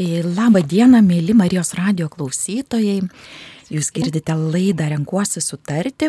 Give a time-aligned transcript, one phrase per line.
[0.00, 3.02] Labą dieną, mėly Marijos radio klausytojai.
[3.68, 6.08] Jūs girdite laidą Renkuosi sutarti.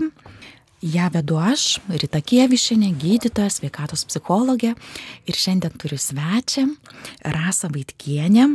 [0.82, 4.72] Ja vedu aš, Rita Kievišinė, gydytoja, sveikatos psichologė.
[5.28, 6.70] Ir šiandien turiu svečią
[7.36, 8.46] Rasą Vaitkienę.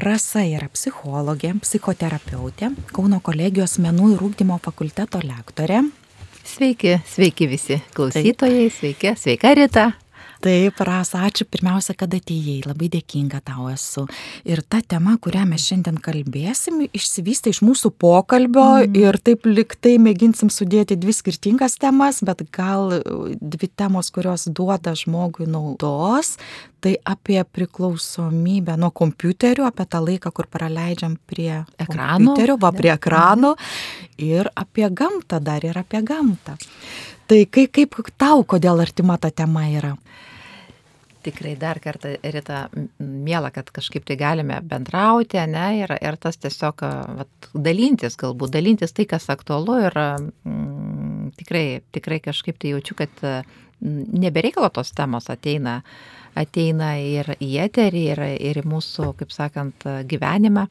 [0.00, 5.82] Rasa yra psichologė, psichoterapeutė, Kauno kolegijos menų ir ūkdymo fakulteto lektorė.
[6.40, 9.90] Sveiki, sveiki visi klausytojai, sveiki, sveika Rita.
[10.44, 14.02] Taip, Rasa, ačiū pirmiausia, kad atėjai, labai dėkinga tau esu.
[14.44, 18.98] Ir ta tema, kurią mes šiandien kalbėsim, išsivystė iš mūsų pokalbio mm.
[19.00, 22.92] ir taip liktai mėginsim sudėti dvi skirtingas temas, bet gal
[23.40, 26.34] dvi temos, kurios duoda žmogui naudos,
[26.84, 33.56] tai apie priklausomybę nuo kompiuterių, apie tą laiką, kur praleidžiam prie ekranų, va prie ekranų
[34.20, 36.58] ir apie gamtą dar ir apie gamtą.
[37.24, 39.94] Tai kaip, kaip tau, kodėl artima ta tema yra?
[41.24, 42.66] Tikrai dar kartą, Rita,
[43.00, 46.84] mėla, kad kažkaip tai galime bendrauti, ne, ir, ir tas tiesiog
[47.20, 51.64] vat, dalintis, galbūt dalintis tai, kas aktualu ir mm, tikrai,
[51.96, 53.24] tikrai kažkaip tai jaučiu, kad
[53.80, 55.78] nebereikalo tos temos ateina,
[56.38, 60.68] ateina ir į eterį, ir, ir į mūsų, kaip sakant, gyvenimą.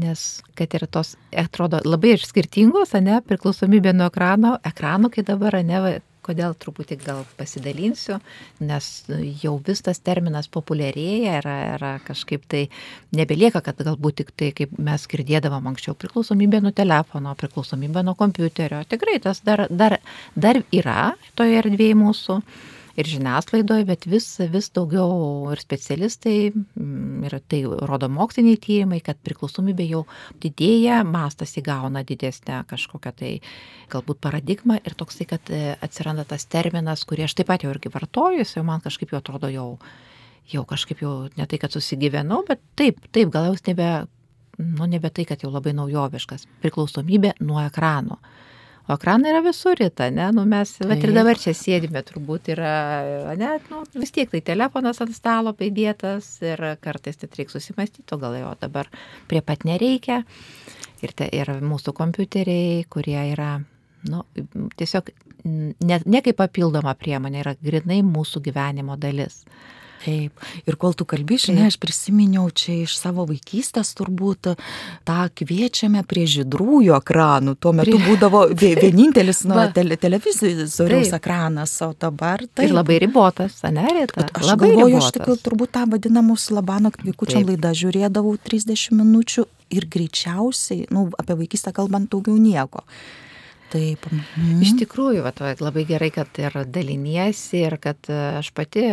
[0.00, 5.60] Nes kad ir tos, atrodo, labai ir skirtingos, ne, priklausomybė nuo ekrano, ekrano, kai dabar,
[5.62, 8.18] ne, kodėl truputį gal pasidalinsiu,
[8.64, 8.90] nes
[9.42, 12.64] jau vis tas terminas populiarėja ir, ir kažkaip tai
[13.16, 18.84] nebelieka, kad galbūt tik tai, kaip mes girdėdavom anksčiau, priklausomybė nuo telefono, priklausomybė nuo kompiuterio.
[18.88, 19.98] Tikrai tas dar, dar,
[20.34, 22.40] dar yra toje erdvėje mūsų
[22.98, 29.18] ir žiniasklaidoje, bet vis, vis daugiau ir specialistai, mm, ir tai rodo moksliniai tyrimai, kad
[29.26, 30.04] priklausomybė jau
[30.42, 33.32] didėja, mastas įgauna didesnę kažkokią tai
[33.92, 37.92] galbūt paradigmą ir toksai, kad e, atsiranda tas terminas, kurį aš taip pat jau irgi
[37.94, 39.68] vartoju, jau man kažkaip jau atrodo jau,
[40.50, 43.90] jau kažkaip jau ne tai, kad susigyvenau, bet taip, taip, gal jau nebe,
[44.58, 48.22] nu nebe tai, kad jau labai naujoviškas, priklausomybė nuo ekrano.
[48.84, 50.26] O ekranai yra visur, Rita, ne?
[50.36, 52.72] Nu, mes, bet ir dabar čia sėdime, turbūt yra,
[53.40, 58.18] ne, nu, vis tiek tai telefonas ant stalo paidėtas ir kartais tai reikia susimastyti, o
[58.20, 58.90] gal jo dabar
[59.30, 60.20] prie pat nereikia.
[61.04, 63.54] Ir, te, ir mūsų kompiuteriai, kurie yra,
[64.12, 64.20] nu,
[64.76, 65.08] tiesiog
[65.44, 69.42] ne, ne kaip papildoma priemonė, yra grinai mūsų gyvenimo dalis.
[70.04, 70.42] Taip.
[70.68, 74.50] Ir kol tu kalbi, žinai, aš prisiminiau čia iš savo vaikystės turbūt
[75.08, 77.56] tą kviečiame prie žydrųjų ekranų.
[77.56, 78.02] Tuo metu prie...
[78.04, 78.42] būdavo
[78.82, 82.68] vienintelis nu, tele, televizoriaus ekranas, o dabar tai...
[82.68, 84.28] Ir labai ribotas, anerita.
[84.28, 85.08] Aš labai galvoju, ribotas.
[85.08, 91.40] aš tik turbūt tą vadinamus labano vykučiam laidą žiūrėdavau 30 minučių ir greičiausiai, nu, apie
[91.40, 92.84] vaikystę kalbant, daugiau nieko.
[93.74, 94.04] Taip.
[94.06, 94.60] Mhm.
[94.62, 98.84] Iš tikrųjų, va, labai gerai, kad ir daliniesi ir kad e, aš pati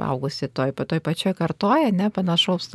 [0.00, 2.70] augusi toj, toj pačioj kartoje, ne panašaus,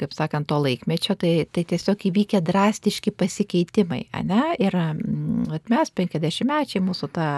[0.00, 4.42] kaip sakant, to laikmečio, tai, tai tiesiog įvykę drastiški pasikeitimai, ne?
[4.60, 7.30] Ir at mes, 50-mečiai, mūsų ta,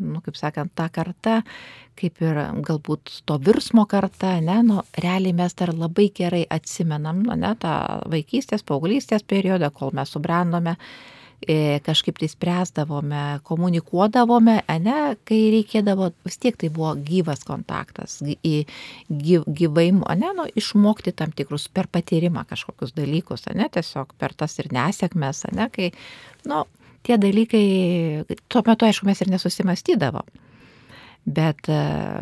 [0.00, 1.40] nu, kaip sakant, ta karta,
[1.94, 7.38] kaip ir galbūt to virsmo karta, ne, nu, realiai mes dar labai gerai atsimenam, nu,
[7.38, 7.78] ne, tą
[8.10, 10.80] vaikystės, paauglystės periodą, kol mes subrendome
[11.84, 18.20] kažkaip tai spręsdavome, komunikuodavome, ne, kai reikėdavo, vis tiek tai buvo gyvas kontaktas,
[19.08, 24.72] gyvai, ne, nu, išmokti tam tikrus per patyrimą kažkokius dalykus, ne, tiesiog per tas ir
[24.72, 25.90] nesėkmes, ne, kai,
[26.48, 26.64] nu,
[27.04, 27.66] tie dalykai,
[28.48, 30.26] tuo metu, aišku, mes ir nesusimastydavom.
[31.24, 31.76] Bet e,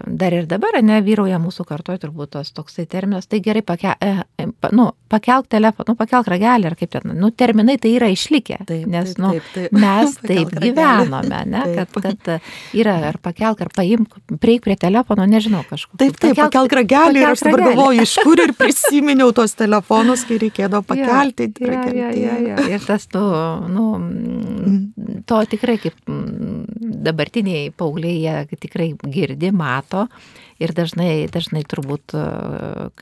[0.06, 4.22] dar ir dabar, ne, vyrauja mūsų kartoje turbūt tos toksai terminas, tai gerai pakel, e,
[4.38, 8.60] e nu, pakelk telefoną, nu, pakelk ragelį ar kaip ten, nu, terminai tai yra išlikę,
[8.68, 9.74] taip, nes taip, nu, taip, taip.
[9.74, 11.98] mes taip gyvenome, ne, taip.
[11.98, 15.98] kad, kad yra ar pakelk, ar paimk, prieik prie telefono, nežinau kažkur.
[15.98, 19.56] Taip, taip, pakelk, pakelk ragelį pakelk ir aš dabar galvoju, iš kur ir prisiminiau tos
[19.58, 21.50] telefonus, kai reikėdavo pakelti.
[21.58, 22.70] Ja, ja, ja, ja, ja.
[22.76, 23.26] Ir tas, nu,
[23.66, 25.22] nu, mm.
[25.26, 25.98] to tikrai kaip
[27.02, 30.06] dabartiniai paaugliai, jie tikrai girdi, mato
[30.62, 32.24] ir dažnai, dažnai turbūt, e,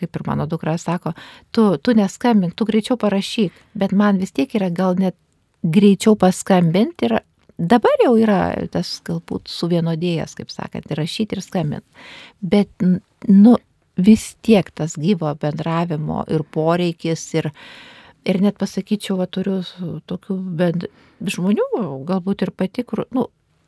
[0.00, 1.14] kaip ir mano dukra sako,
[1.52, 5.18] tu, tu neskambink, tu greičiau parašyk, bet man vis tiek yra gal net
[5.62, 7.18] greičiau paskambinti ir
[7.60, 8.40] dabar jau yra
[8.72, 12.06] tas galbūt suvienodėjęs, kaip sakant, ir rašyti ir skambinti.
[12.40, 12.72] Bet,
[13.28, 13.56] nu,
[14.00, 17.50] vis tiek tas gyvo bendravimo ir poreikis ir,
[18.24, 19.60] ir net pasakyčiau, va, turiu
[20.08, 20.88] tokių bend...
[21.20, 21.66] žmonių,
[22.08, 23.26] galbūt ir pati, kur, nu,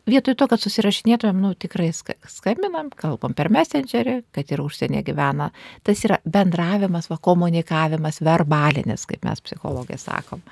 [0.08, 5.50] vietoj to, kad susirašinėtumėm, nu, tikrai skambinam, kalbam per messengerį, kad ir užsienė gyvena.
[5.86, 10.42] Tas yra bendravimas, va, komunikavimas, verbalinis, kaip mes psichologai sakom.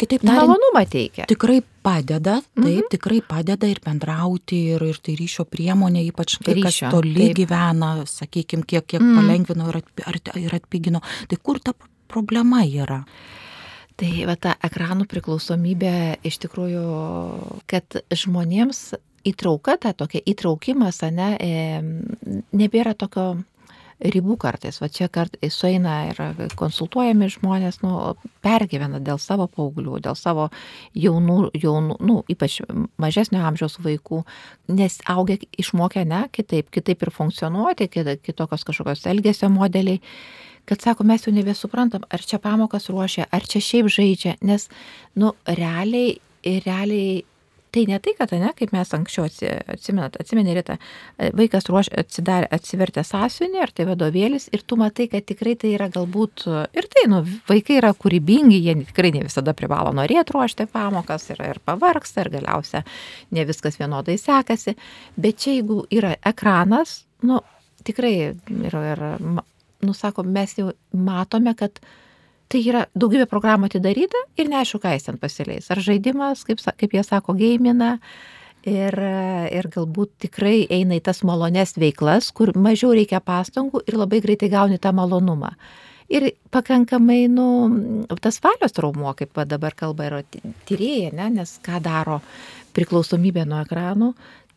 [0.00, 1.26] Kitaip tariant, malonumą teikia.
[1.30, 2.88] Tikrai padeda, taip, mm -hmm.
[2.90, 7.36] tikrai padeda ir bendrauti, ir, ir tai ryšio priemonė, ypač kai ryšio, kas toli taip.
[7.36, 9.16] gyvena, sakykime, kiek, kiek mm.
[9.16, 11.00] palengvino ir, atpi, ir atpigino.
[11.28, 11.72] Tai kur ta
[12.08, 13.04] problema yra?
[14.00, 15.94] Tai va ta ekranų priklausomybė
[16.26, 16.84] iš tikrųjų,
[17.70, 18.92] kad žmonėms
[19.28, 21.30] įtrauka, ta tokia įtraukimas, ne,
[22.52, 23.26] nebėra tokio
[24.02, 24.80] ribų kartais.
[24.82, 26.20] Va čia kartais sueina ir
[26.58, 27.94] konsultuojami žmonės, nu,
[28.44, 30.48] pergyvena dėl savo paauglių, dėl savo
[30.98, 32.60] jaunų, jaunų nu, ypač
[33.02, 34.22] mažesnio amžiaus vaikų,
[34.74, 37.90] nes augia išmokę, ne, kitaip, kitaip ir funkcionuoti,
[38.24, 40.02] kitokios kažkokios elgesio modeliai
[40.68, 44.68] kad sako, mes jau nebesuprantam, ar čia pamokas ruošia, ar čia šiaip žaidžia, nes,
[45.18, 47.22] nu, realiai, realiai
[47.72, 49.24] Tai ne tai, kad, ne, kaip mes anksčiau
[49.72, 55.06] atsimenat, atsimeni rytą, e, vaikas ruoš, atsidarė, atsivertė sąsiuvinį, ar tai vadovėlis, ir tu matai,
[55.08, 56.44] kad tikrai tai yra galbūt,
[56.76, 61.40] ir tai, nu, vaikai yra kūrybingi, jie tikrai ne visada privalo norėti ruošti pamokas ir,
[61.48, 62.84] ir pavargsta, ir galiausia
[63.32, 64.76] ne viskas vienodai sekasi,
[65.16, 67.40] bet čia jeigu yra ekranas, nu,
[67.88, 69.06] tikrai ir, ir
[69.82, 71.80] nu, sako, mes jau matome, kad
[72.52, 75.70] tai yra daugybė programų atidaryta ir neaišku, ką jis ten pasileis.
[75.72, 77.96] Ar žaidimas, kaip, kaip jie sako, gėmina.
[78.62, 78.94] Ir,
[79.50, 84.52] ir galbūt tikrai eina į tas malones veiklas, kur mažiau reikia pastangų ir labai greitai
[84.52, 85.50] gauni tą malonumą.
[86.12, 87.46] Ir pakankamai, nu,
[88.22, 90.22] tas valios traumuo, kaip dabar kalba yra
[90.68, 92.20] tyrėja, ne, nes ką daro
[92.78, 94.12] priklausomybė nuo ekranų,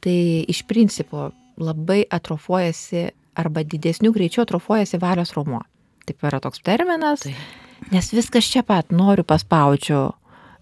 [0.06, 0.20] tai
[0.54, 5.62] iš principo labai atrofuojasi arba didesnių greičių atrofuojasi valios raumuo.
[6.06, 7.26] Taip yra toks terminas.
[7.26, 7.34] Tai.
[7.92, 10.00] Nes viskas čia pat, noriu paspaudžiu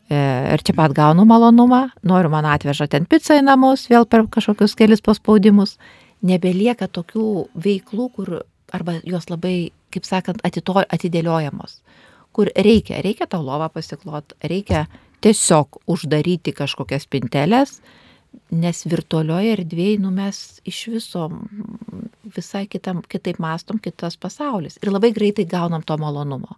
[0.10, 0.18] e,
[0.56, 4.75] ir čia pat gaunu malonumą, noriu man atveža ten pizzą į namus, vėl per kažkokius
[4.80, 5.78] kelis paspaudimus.
[6.24, 7.28] Nebelieka tokių
[7.60, 8.34] veiklų, kur
[8.74, 11.81] arba jos labai, kaip sakant, atito, atidėliojamos.
[12.34, 14.88] Kur reikia, reikia tau lovą pasiklot, reikia
[15.24, 17.78] tiesiog uždaryti kažkokias pintelės,
[18.53, 20.39] nes virtualioje erdvėje, nu mes
[20.69, 21.27] iš viso
[22.35, 24.80] visai kitam, kitaip mastom, kitas pasaulis.
[24.81, 26.57] Ir labai greitai gaunam to malonumo.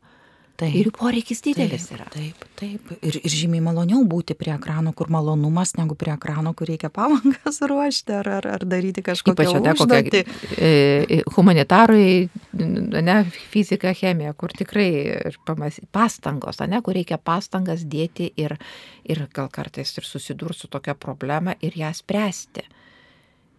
[0.56, 0.72] Taip.
[0.72, 2.06] Ir jų poreikis didelis taip, yra.
[2.14, 2.92] Taip, taip.
[3.04, 7.60] Ir, ir žymiai maloniau būti prie ekrano, kur malonumas, negu prie ekrano, kur reikia palangas
[7.72, 10.24] ruošti ar, ar, ar daryti kažkokią Ypač, ne, kokia,
[10.56, 13.18] e, humanitarui, ne,
[13.52, 14.88] fizika, chemija, kur tikrai
[15.48, 18.56] pamas, pastangos, ne, kur reikia pastangas dėti ir,
[19.04, 22.64] ir gal kartais ir susidurti su tokia problema ir ją spręsti.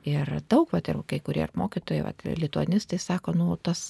[0.07, 3.81] Ir daug, vat, ir kai kurie ir mokytojai, vat, lituanistai sako, nu, tas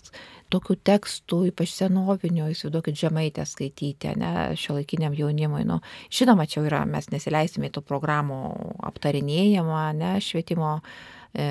[0.52, 5.66] tokių tekstų, ypač senovinių, įsivaizduokit, žemaitę skaityti, ne, šio laikiniam jaunimui.
[5.68, 8.40] Nu, žinoma, čia yra, mes nesileisime į tų programų
[8.88, 10.78] aptarinėjimą, ne, švietimo,
[11.36, 11.50] e,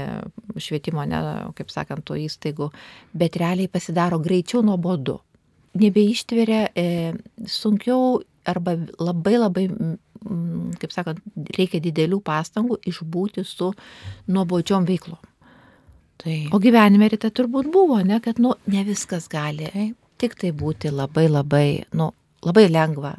[0.57, 1.21] švietimo, ne,
[1.59, 2.71] kaip sakant, tų įstaigų,
[3.13, 5.19] bet realiai pasidaro greičiau nuobodu.
[5.77, 7.13] Nebeištveria, e,
[7.45, 9.67] sunkiau arba labai labai
[10.25, 11.21] Mm, kaip sakant,
[11.53, 13.69] reikia didelių pastangų išbūti su
[14.31, 15.19] nuobodžiom veiklom.
[16.23, 16.37] Tai.
[16.55, 19.89] O gyvenime ryte turbūt buvo, ne, kad, nu, ne viskas gali tai.
[20.21, 21.67] tik tai būti labai labai,
[21.99, 22.09] nu,
[22.45, 23.13] labai lengva.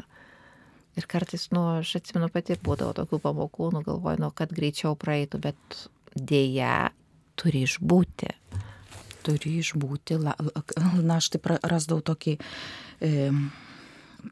[0.97, 4.97] Ir kartais, nu, aš atsimenu pati ir būdavo tokių pamokų, nu, galvoju, nu, kad greičiau
[4.99, 5.79] praeitų, bet
[6.17, 6.89] dėja
[7.39, 8.33] turi išbūti.
[9.29, 10.35] Turi išbūti, na,
[11.21, 12.39] aš taip rasdavau tokį...
[13.05, 13.31] E,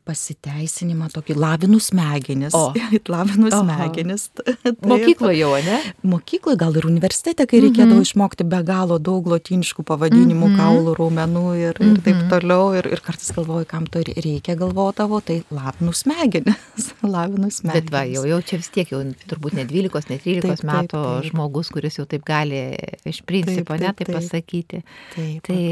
[0.06, 2.54] pasiteisinimą tokį lavinu smegenis.
[2.56, 2.72] O,
[3.14, 4.28] lavinu smegenis.
[4.90, 5.78] Mokykloje jau, ne?
[6.06, 8.06] Mokykloje, gal ir universitete, kai reikėdavo mhm.
[8.08, 10.60] išmokti be galo daug lotiniškų pavadinimų, mhm.
[10.60, 12.30] kaulų, raumenų ir, ir taip mhm.
[12.32, 12.70] toliau.
[12.78, 16.88] Ir, ir kartais galvoju, kam to reikia galvodavo, tai lavinu smegenis.
[17.16, 17.84] lavinu smegenis.
[17.84, 20.96] Bet va, jau, jau čia vis tiek, jau turbūt ne 12, ne 13 taip, metų
[20.96, 21.30] taip, taip.
[21.30, 22.64] žmogus, kuris jau taip gali
[23.06, 24.82] iš principo, taip, taip, ne, taip pasakyti.
[25.14, 25.46] Taip.
[25.48, 25.62] Tai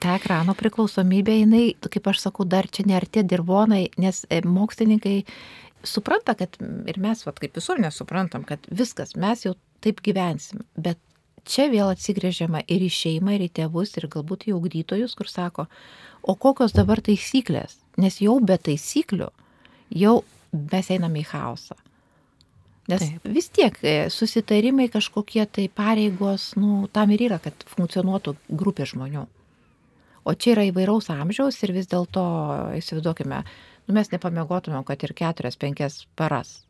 [0.00, 5.16] ta ekrano priklausomybė, jinai, kaip aš sakau, dar čia nerti dirbonai, nes e, mokslininkai
[5.86, 9.54] supranta, kad ir mes, vat, kaip visur nesuprantam, kad viskas, mes jau
[9.84, 11.00] taip gyvensim, bet
[11.48, 15.66] čia vėl atsigrėžiama ir į šeimą, ir į tėvus, ir galbūt į augdytojus, kur sako,
[16.20, 19.30] o kokios dabar taisyklės, nes jau be taisyklių,
[20.02, 20.20] jau
[20.52, 21.78] mes einame į chaosą.
[22.90, 23.26] Nes Taip.
[23.30, 29.28] vis tiek e, susitarimai kažkokie tai pareigos, nu, tam ir yra, kad funkcionuotų grupė žmonių.
[30.30, 32.22] O čia yra įvairaus amžiaus ir vis dėlto,
[32.78, 33.42] įsivaizduokime,
[33.88, 36.60] nu, mes nepamiegotumėm, kad ir keturias, penkias paras.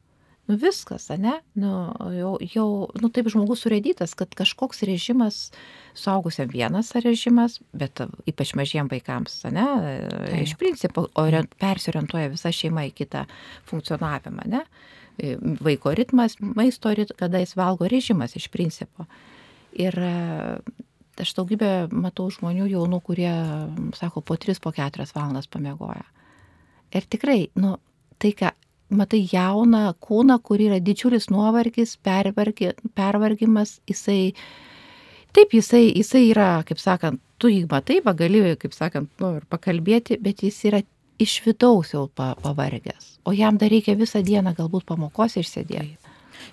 [0.51, 1.37] Nu viskas, ne?
[1.55, 1.71] Nu,
[2.11, 2.67] jau, jau
[2.99, 5.53] nu, taip žmogus surėdytas, kad kažkoks režimas,
[5.95, 9.67] suaugusiam vienas režimas, bet ypač mažiem vaikams, ne?
[10.09, 10.41] Taip.
[10.41, 13.27] Iš principo persiorientuoja visa šeima į kitą
[13.71, 14.65] funkcionavimą, ne?
[15.63, 19.07] Vaiko ritmas, maisto ritmas, kada jis valgo režimas iš principo.
[19.79, 19.95] Ir
[21.23, 23.33] aš daugybę matau žmonių jaunų, kurie,
[23.99, 26.05] sako, po 3, po 4 valandas pamiegoja.
[26.97, 27.77] Ir tikrai, nu,
[28.19, 28.51] tai, ką
[28.91, 34.33] matai jauną kūną, kur yra didžiulis nuovargis, pervargi, pervargimas, jisai,
[35.37, 40.19] taip, jisai, jisai yra, kaip sakant, tu jį matai, gali, kaip sakant, nu, ir pakalbėti,
[40.23, 40.83] bet jis yra
[41.21, 43.19] iš vidaus jau pavargęs.
[43.29, 46.00] O jam dar reikia visą dieną galbūt pamokose išsėdėti.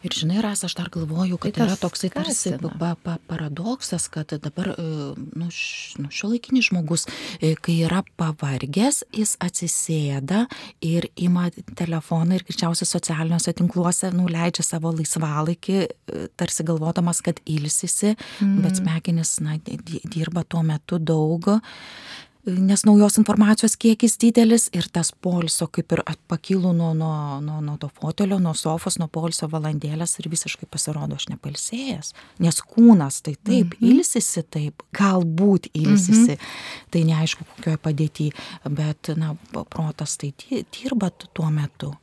[0.05, 4.33] Ir žinai, Ras, aš dar galvoju, kad tai yra toksai tarsi pa, pa, paradoksas, kad
[4.43, 4.85] dabar e,
[5.17, 7.07] nu, š, nu, šio laikinis žmogus,
[7.41, 10.45] e, kai yra pavargęs, jis atsisėda
[10.85, 11.47] ir ima
[11.79, 18.57] telefoną ir greičiausiai socialiniuose tinkluose nuleidžia savo laisvalaikį, e, tarsi galvodamas, kad ilsisi, mm.
[18.65, 21.51] bet smegenis na, dirba tuo metu daug
[22.47, 27.77] nes naujos informacijos kiekis didelis ir tas poilsio kaip ir pakylu nuo, nuo, nuo, nuo
[27.77, 32.13] to fotelio, nuo sofos, nuo poilsio valandėlės ir visiškai pasirodo aš nepalsėjęs.
[32.43, 33.91] Nes kūnas tai taip, mhm.
[33.91, 36.53] ilsisi taip, galbūt ilsisi, mhm.
[36.91, 41.93] tai neaišku kokioje padėtyje, bet na, protas tai dirba tuo metu.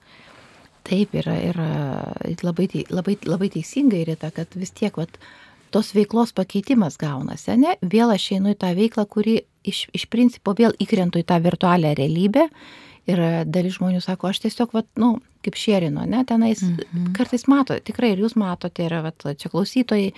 [0.85, 1.71] Taip, yra, yra
[2.45, 5.17] labai, labai, labai teisingai yra, kad vis tiek, vat,
[5.73, 7.79] tos veiklos pakeitimas gaunasi, ne?
[7.81, 11.95] Vėl aš einu į tą veiklą, kuri iš, iš principo vėl įkrentu į tą virtualią
[11.99, 12.49] realybę.
[13.11, 17.13] Ir dalis žmonių sako, aš tiesiog, vat, nu, kaip šerino, ne, tenais -hmm.
[17.17, 20.13] kartais mato, tikrai ir jūs matote, ir vat, čia klausytojai,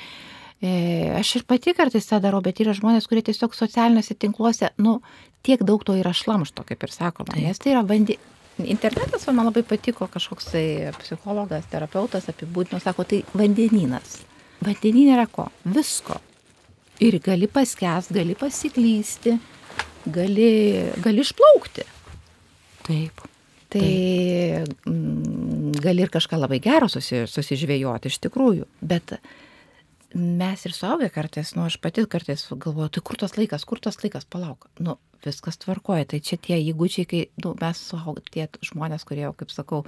[0.62, 0.70] e,
[1.18, 5.00] aš ir pati kartais tą darau, bet yra žmonės, kurie tiesiog socialiniuose tinkluose, nu,
[5.42, 7.42] tiek daug to yra šlamšto, kaip ir sakoma, tai.
[7.42, 8.18] nes tai yra vandy,
[8.58, 14.22] internetas man labai patiko kažkoks tai psichologas, terapeutas apibūdino, sako, tai vandenynas.
[14.64, 15.50] Vandeninė yra ko?
[15.64, 16.20] Visko.
[17.04, 19.34] Ir gali paskęs, gali pasiklysti,
[20.12, 20.50] gali,
[21.04, 21.84] gali išplaukti.
[22.86, 23.24] Taip.
[23.68, 24.86] Tai Taip.
[24.86, 28.68] Mm, gali ir kažką labai gero susi, susižvėjoti iš tikrųjų.
[28.80, 29.16] Bet
[30.16, 33.98] mes ir suaugę kartais, nu aš pati kartais galvoju, tai kur tas laikas, kur tas
[34.02, 34.68] laikas, palauk.
[34.80, 36.06] Nu, viskas tvarkoja.
[36.10, 39.82] Tai čia tie įgūdžiai, kai nu, mes suaugę, tie žmonės, kurie, kaip sakau,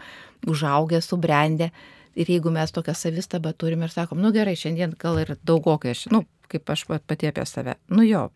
[0.48, 1.70] užaugę, subrendę,
[2.18, 6.08] ir jeigu mes tokią savistabą turim ir sakom, nu gerai, šiandien gal ir daugokai aš,
[6.14, 8.28] nu, kaip aš pati apie save, nu jo,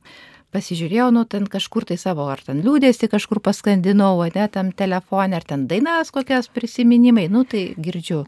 [0.52, 5.46] pasižiūrėjau, nu, ten kažkur tai savo, ar ten liūdėsi kažkur paskandinau, ne, tam telefonė, ar
[5.48, 8.22] ten dainas kokias prisiminimai, nu, tai girdžiu,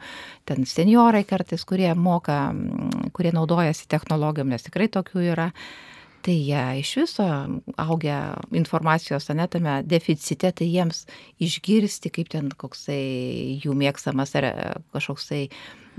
[0.49, 2.39] ten seniorai kartais, kurie moka,
[3.17, 5.51] kurie naudojasi technologijom, nes tikrai tokių yra.
[6.25, 7.25] Tai jie iš viso
[7.77, 8.15] augę
[8.57, 11.03] informacijos anetame deficite, tai jiems
[11.45, 14.47] išgirsti, kaip ten koksai jų mėgstamas ar
[14.97, 15.43] kažkoksai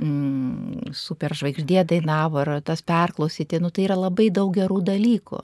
[0.02, 5.44] mm, superžvaigždė dainavo, ar tas perklausyti, nu tai yra labai daug gerų dalykų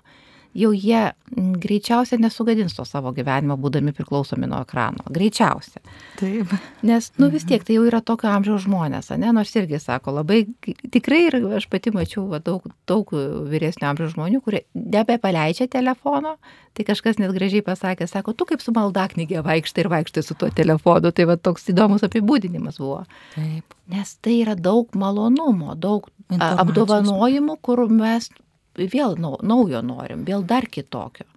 [0.57, 5.05] jau jie greičiausiai nesugadins to savo gyvenimo, būdami priklausomi nuo ekrano.
[5.13, 5.79] Greičiausia.
[6.19, 6.51] Taip.
[6.87, 9.31] Nes, nu vis tiek, tai jau yra tokio amžiaus žmonės, ne?
[9.35, 10.43] Nors irgi sako, labai
[10.91, 13.13] tikrai ir aš pati mačiau va, daug, daug
[13.51, 16.35] vyresnio amžiaus žmonių, kurie nebepaleidžia telefono.
[16.75, 20.51] Tai kažkas net gražiai pasakė, sako, tu kaip su maldaknygė vaikštai ir vaikštai su tuo
[20.55, 21.11] telefonu.
[21.15, 23.03] Tai va toks įdomus apibūdinimas buvo.
[23.35, 23.75] Taip.
[23.91, 28.29] Nes tai yra daug malonumo, daug apdovanojimų, kur mes
[28.77, 31.27] vėl naujo norim, vėl dar kitokio.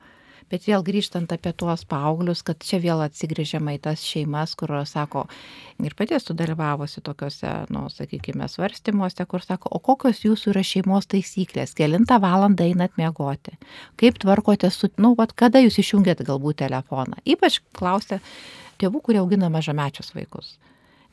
[0.52, 5.24] Bet vėl grįžtant apie tuos paauglius, kad čia vėl atsigrėžiama į tas šeimas, kur sako,
[5.82, 11.08] ir pati esu dalyvavusi tokiuose, nu, sakykime, svarstymuose, kur sako, o kokios jūsų yra šeimos
[11.10, 13.56] taisyklės, kelintą valandą einat miegoti,
[14.00, 17.18] kaip tvarkote su, nu, vad, kada jūs išjungėt galbūt telefoną.
[17.24, 18.20] Ypač klausia
[18.78, 20.58] tėvų, kurie augina mažamečius vaikus.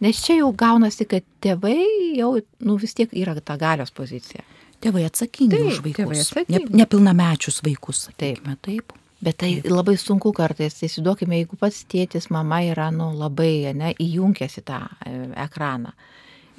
[0.01, 1.79] Nes čia jau gaunasi, kad tėvai
[2.17, 2.33] jau,
[2.65, 4.43] nu, vis tiek yra ta galios pozicija.
[4.81, 6.23] Tėvai atsakingi taip, už vaikus.
[6.25, 6.65] Atsakingi.
[6.71, 8.07] Ne, nepilnamečius vaikus.
[8.07, 8.87] Sakykime, taip.
[8.87, 8.97] taip.
[9.21, 9.69] Bet tai taip.
[9.69, 14.63] labai sunku kartais, tai įsivaizduokime, jeigu pats tėtis, mama yra, nu, labai, ne, įjunkęs į
[14.65, 15.93] tą e, ekraną.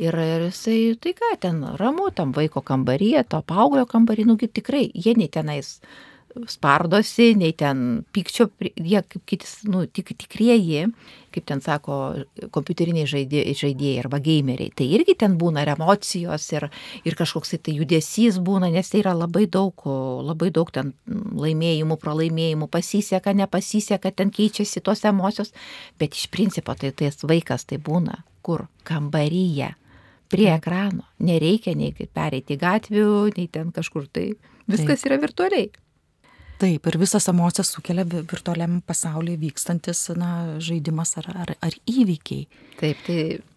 [0.03, 4.87] Ir, ir jisai, tai ką, ten ramu, tam vaiko kambaryje, to paauglio kambaryje, nugi tikrai,
[4.95, 5.81] jie nei tenais
[6.49, 10.87] spardosi, nei ten pykčio, jie kaip kitis, nu, tik, tikrieji,
[11.33, 11.99] kaip ten sako,
[12.55, 14.73] kompiuteriniai žaidėjai, žaidėjai arba gameriai.
[14.77, 16.69] Tai irgi ten būna ir emocijos, ir,
[17.09, 19.87] ir kažkoks tai judesys būna, nes tai yra labai daug,
[20.25, 25.53] labai daug ten laimėjimų, pralaimėjimų, pasiseka, nepasiseka, ten keičiasi tos emocijos,
[26.01, 28.67] bet iš principo tai tas vaikas tai būna kur?
[28.85, 29.75] Kambaryje
[30.33, 31.07] prie ekrano.
[31.23, 34.33] Nereikia nei pereiti gatvių, nei ten kažkur tai.
[34.71, 35.11] Viskas Taip.
[35.11, 35.71] yra virtualiai.
[36.63, 42.45] Taip, ir visas emocijas sukelia virtualiam pasaulyje vykstantis na, žaidimas ar, ar, ar įvykiai.
[42.79, 43.17] Taip, tai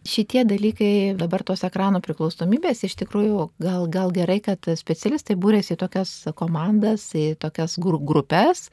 [0.09, 5.81] šitie dalykai dabar tos ekrano priklausomybės iš tikrųjų gal, gal gerai, kad specialistai būrėsi į
[5.83, 8.71] tokias komandas, į tokias grupės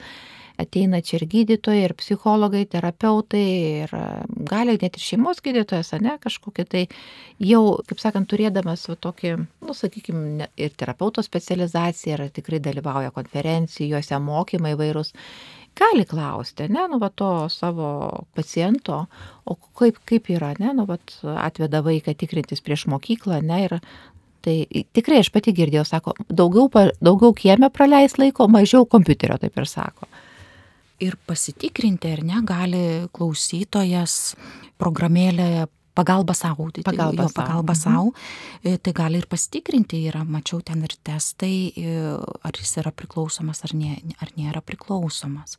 [0.61, 3.45] ateina čia ir gydytojai, ir psichologai, terapeutai,
[3.85, 4.03] ir e,
[4.49, 6.85] gali net ir šeimos gydytojas, ne, kažkokie tai
[7.43, 14.21] jau, kaip sakant, turėdamas va, tokį, nu, sakykime, ir terapeuto specializaciją, ir tikrai dalyvauja konferencijose,
[14.23, 15.15] mokymai vairūs,
[15.79, 17.89] gali klausti, ne, nu, va, to savo
[18.37, 19.07] paciento,
[19.49, 21.01] o kaip, kaip yra, ne, nu, va,
[21.47, 23.79] atveda vaiką tikrintis prieš mokyklą, ne, ir
[24.43, 24.57] Tai
[24.91, 26.67] tikrai aš pati girdėjau, sako, daugiau,
[26.99, 30.09] daugiau kieme praleis laiko, mažiau kompiuterio, taip ir sako.
[31.03, 32.83] Ir pasitikrinti, ar ne, gali
[33.17, 34.37] klausytojas
[34.81, 38.79] programėlėje pagalba savo, tai pagalba, jo, pagalba savo, mhm.
[38.85, 41.73] tai gali ir pasitikrinti, yra, mačiau ten ir testai,
[42.43, 45.59] ar jis yra priklausomas ar, ne, ar nėra priklausomas.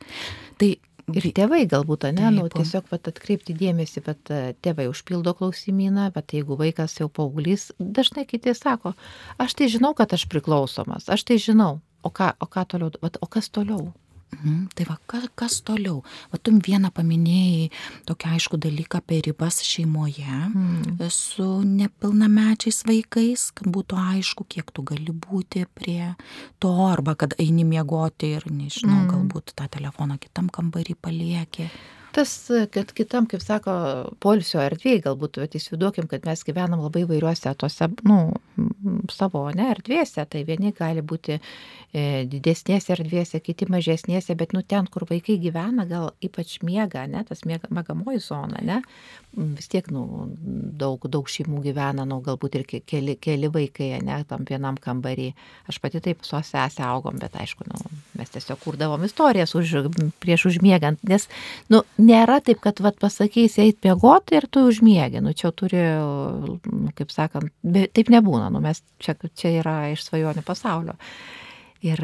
[0.62, 0.73] Tai
[1.12, 4.29] Ir tėvai galbūt, ne, nu, tiesiog vat, atkreipti dėmesį, kad
[4.63, 8.93] tėvai užpildo klausimyną, bet jeigu vaikas jau paauglys, dažnai kiti sako,
[9.35, 13.19] aš tai žinau, kad aš priklausomas, aš tai žinau, o ką, o ką toliau, vat,
[13.19, 13.89] o kas toliau?
[14.34, 14.68] Mhm.
[14.75, 16.02] Tai va, kas, kas toliau?
[16.32, 17.70] Va, tu vieną paminėjai
[18.10, 21.08] tokį aišku dalyką apie ribas šeimoje mhm.
[21.13, 26.13] su nepilnamečiais vaikais, kad būtų aišku, kiek tu gali būti prie
[26.60, 29.12] to, arba kad eini miegoti ir, nežinau, mhm.
[29.13, 31.70] galbūt tą telefoną kitam kambarį palieki
[32.13, 32.32] tas
[32.72, 33.74] kad kitam kaip sako
[34.22, 38.18] poilsio erdvėj galbūt vat įsivaizduokim kad mes gyvenam labai įvairiuose tose nu
[39.12, 41.42] savo ane erdvėse tai vieni gali būti e,
[41.93, 47.45] didesnėse erdvėse kiti mažesnėse bet nu ten kur vaikai gyvena gal ypač miega ane tas
[47.45, 48.79] miega miegamoji zona ane
[49.33, 50.27] vis tiek nu
[50.83, 55.31] daug daug šeimų gyvena nu galbūt ir keli keli vaikai ane tam vienam kambary
[55.69, 57.81] aš pati taip su sese augom bet aišku nu
[58.17, 59.75] mes tiesiog kurdavom istorijas už
[60.21, 61.29] prieš užmiegant nes
[61.69, 65.21] nu nėra taip, kad vat, pasakysi eit miegoti ir tu užmiegi.
[65.23, 68.50] Nu, čia turi, nu, kaip sakant, be, taip nebūna.
[68.53, 70.97] Nu, mes čia, čia yra iš svajonių pasaulio.
[71.84, 72.00] Ir,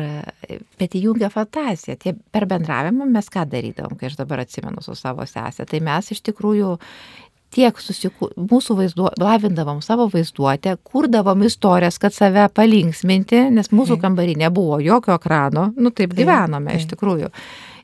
[0.76, 1.96] bet įjungia fantaziją.
[2.02, 5.64] Tie per bendravimą mes ką darydavom, kai aš dabar atsimenu su savo sesė.
[5.70, 6.74] Tai mes iš tikrųjų
[7.56, 14.36] tiek susiku, mūsų vaizduo, lavindavom savo vaizduotę, kurdavom istorijas, kad save palinksminti, nes mūsų kambarį
[14.44, 17.32] nebuvo jokio ekrano, nu taip gyvenome iš tikrųjų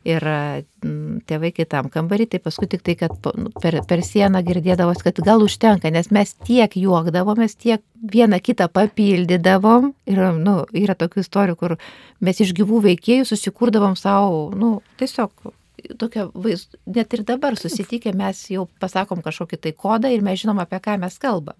[0.05, 5.01] ir mm, tėvai kitam kambarį, tai paskui tik tai, kad nu, per, per sieną girdėdavos,
[5.05, 7.83] kad gal užtenka, nes mes tiek juokdavomės, tiek
[8.13, 9.91] vieną kitą papildydavom.
[10.11, 11.77] Ir, nu, yra tokių istorijų, kur
[12.23, 15.53] mes iš gyvų veikėjų susikurdavom savo, nu, tiesiog
[15.99, 20.61] tokia vaiz, net ir dabar susitikę mes jau pasakom kažkokį tai kodą ir mes žinom,
[20.61, 21.57] apie ką mes kalbam.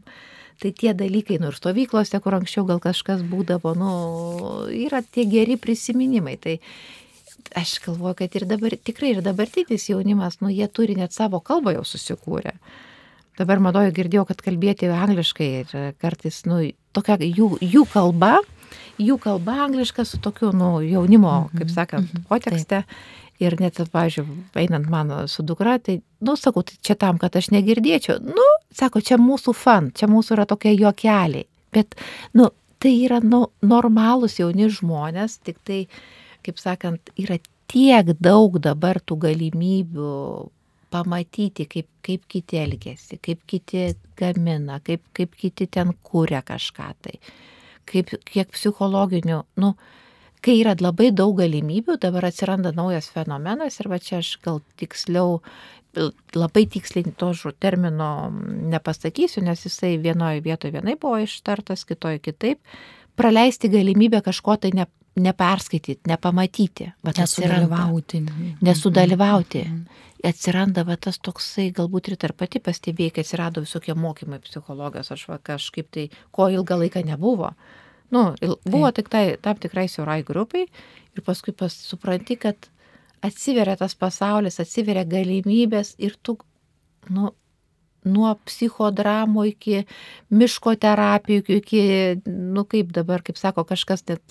[0.62, 3.96] Tai tie dalykai, nu ir stovyklose, kur anksčiau gal kažkas būdavo, nu,
[4.72, 6.38] yra tie geri prisiminimai.
[6.40, 6.56] Tai
[7.56, 11.76] aš galvoju, kad ir dabar, tikrai ir dabartinis jaunimas, nu, jie turi net savo kalbą
[11.76, 12.56] jau susikūrę.
[13.36, 16.62] Dabar madoju girdėjau, kad kalbėti angliškai ir kartais, nu,
[16.96, 18.38] tokia jų, jų kalba,
[19.02, 22.84] jų kalba angliška su tokiu, nu, jaunimo, mhm, kaip sakant, mhm, potekste.
[23.44, 27.50] Ir net, pavyzdžiui, einant mano su dukra, tai, nu, sakau, tai čia tam, kad aš
[27.52, 28.22] negirdėčiau.
[28.24, 31.44] Nu, sako, čia mūsų fan, čia mūsų yra tokie juokeliai.
[31.76, 31.98] Bet,
[32.32, 32.48] nu,
[32.80, 37.40] tai yra, nu, normalūs jauni žmonės, tik tai, uh, kaip sakant, yra
[37.72, 40.14] tiek daug dabar tų galimybių
[40.94, 47.20] pamatyti, kaip, kaip kiti elgesi, kaip kiti gamina, kaip, kaip kiti ten kūrė kažką tai,
[47.90, 49.74] kaip, kiek psichologinių, nu,
[50.46, 55.40] kai yra labai daug galimybių, dabar atsiranda naujas fenomenas ir va čia aš gal tiksliau,
[56.36, 58.30] labai tiksliai to termino
[58.76, 62.62] nepasakysiu, nes jisai vienoje vietoje vienai buvo ištartas, kitoje kitaip,
[63.16, 66.92] praleisti galimybę kažko tai ne, neperskaityti, nepamatyti.
[67.18, 68.26] Nesudalyvauti.
[68.62, 69.64] Nesudalyvauti.
[69.64, 70.30] Mm -hmm.
[70.30, 75.28] Atsiranda va, tas toksai, galbūt ir tarp pati pastebėjai, kad atsirado visokie mokymai psichologijos, aš
[75.28, 77.52] va kažkaip tai, ko ilgą laiką nebuvo.
[78.12, 78.96] Nu, buvo Taip.
[78.96, 80.68] tik tai tam tikrai siaurai grupiai
[81.16, 82.56] ir paskui pas, supranti, kad
[83.22, 86.38] atsiveria tas pasaulis, atsiveria galimybės ir tu,
[87.10, 87.32] nu,
[88.06, 89.82] nuo psichodramų iki
[90.36, 91.82] miško terapijų, iki,
[92.26, 94.24] nu kaip dabar, kaip sako kažkas net,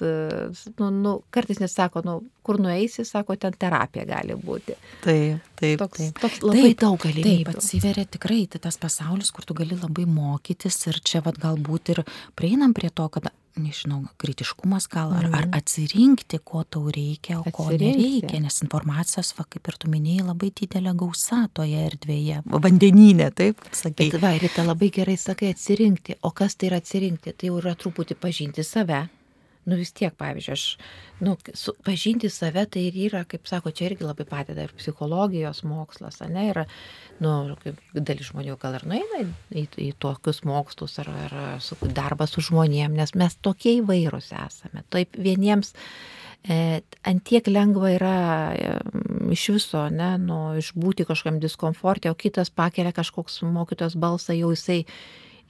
[0.79, 4.77] nu, nu, kartais net sako, nu, kur nueisi, sako, ten terapija gali būti.
[5.05, 5.79] Taip, taip.
[5.83, 6.21] Toks, taip.
[6.23, 7.47] toks labai taip, daug galimybių.
[7.51, 11.97] Taip, atsiveria tikrai tai tas pasaulis, kur tu gali labai mokytis ir čia vad galbūt
[11.97, 12.05] ir
[12.39, 15.57] prieinam prie to, kad nežinau, kritiškumas gal, ar, ar mhm.
[15.59, 20.51] atsirinkti, ko tau reikia, o ko nereikia, nes informacijos, va, kaip ir tu minėjai, labai
[20.61, 24.11] didelė gausa toje erdvėje, vandeninė, taip, sakai.
[24.11, 27.77] Bet, va, Rita, labai gerai sakai atsirinkti, o kas tai yra atsirinkti, tai jau yra
[27.79, 29.05] truputį pažinti save
[29.69, 30.65] nu vis tiek, pavyzdžiui, aš,
[31.25, 35.63] nu, su, pažinti save tai ir yra, kaip sako, čia irgi labai padeda ir psichologijos
[35.69, 36.63] mokslas, ne, ir,
[37.25, 39.29] nu, kaip dalis žmonių gal ir nueina į,
[39.63, 44.85] į, į tokius mokslus ar, ar su, darbą su žmonėm, nes mes tokie įvairūs esame.
[44.93, 45.75] Taip vieniems
[46.45, 48.17] e, antiek lengva yra
[48.53, 48.73] e,
[49.35, 54.83] iš viso, ne, nu, išbūti kažkam diskomfortė, o kitas pakelia kažkoks mokytos balsą, jau jisai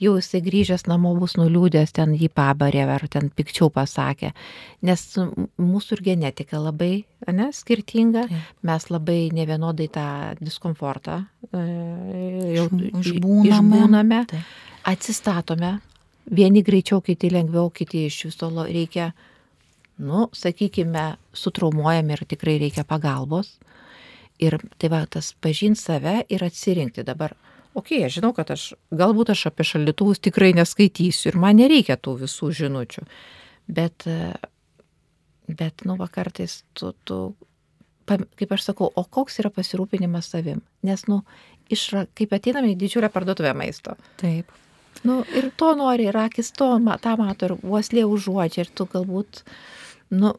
[0.02, 4.32] jau jisai grįžęs namo bus nuliūdęs, ten jį pabarė ar ten pikčiau pasakė.
[4.84, 5.06] Nes
[5.60, 8.42] mūsų ir genetika labai ne, skirtinga, tai.
[8.66, 10.06] mes labai nevienodai tą
[10.42, 11.64] diskomfortą e,
[12.58, 14.22] jau išbūname, išbūname
[14.84, 15.78] atsistatome
[16.30, 19.12] vieni greičiau, kiti lengviau, kiti iš viso reikia,
[19.98, 23.58] nu, sakykime, sutraumuojami ir tikrai reikia pagalbos.
[24.42, 27.36] Ir tai va, tas pažinti save ir atsirinkti dabar.
[27.74, 32.16] Ok, aš žinau, kad aš, galbūt aš apie šaldytuvus tikrai neskaitysiu ir man nereikia tų
[32.22, 33.02] visų žinučių.
[33.74, 34.06] Bet,
[35.48, 37.18] bet nu, va kartais tu, tu,
[38.06, 40.62] kaip aš sakau, o koks yra pasirūpinimas savim?
[40.86, 41.22] Nes, nu,
[41.72, 43.96] išra, kaip ateiname į didžiulę parduotuvę maisto.
[44.22, 44.52] Taip.
[45.02, 46.70] Nu, ir to nori, ir akis to,
[47.02, 49.42] tą mato, ir uoslė užuodžia, ir tu galbūt,
[50.14, 50.36] nu,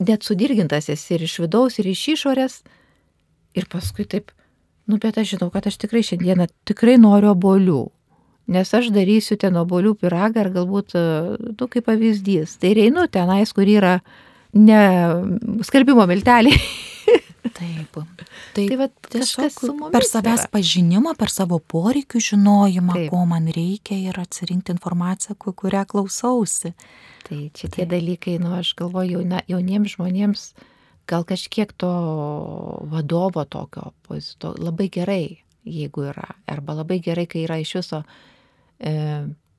[0.00, 2.62] net sudirgintas esi ir iš vidaus, ir iš išorės,
[3.56, 4.30] Ir paskui taip,
[4.88, 7.84] nu bet aš žinau, kad aš tikrai šiandieną tikrai noriu obolių.
[8.48, 12.56] Nes aš darysiu ten obolių piragą ar galbūt, tu nu, kaip pavyzdys.
[12.62, 13.98] Tai reinu tenais, kur yra
[14.56, 14.80] ne
[15.68, 16.56] skalbimo milteliai.
[17.58, 17.98] Taip.
[18.54, 20.50] Tai, tai va, tiesiog per savęs yra.
[20.52, 23.12] pažinimą, per savo poreikių žinojimą, Taip.
[23.12, 26.74] ko man reikia ir atsirinkti informaciją, kurią klausausi.
[27.28, 27.92] Tai čia tie Taip.
[27.94, 30.44] dalykai, nu aš galvoju, jauniems žmonėms
[31.08, 31.90] gal kažkiek to
[32.92, 33.92] vadovo tokio,
[34.38, 38.02] to labai gerai, jeigu yra, arba labai gerai, kai yra iš viso,
[38.78, 38.92] e,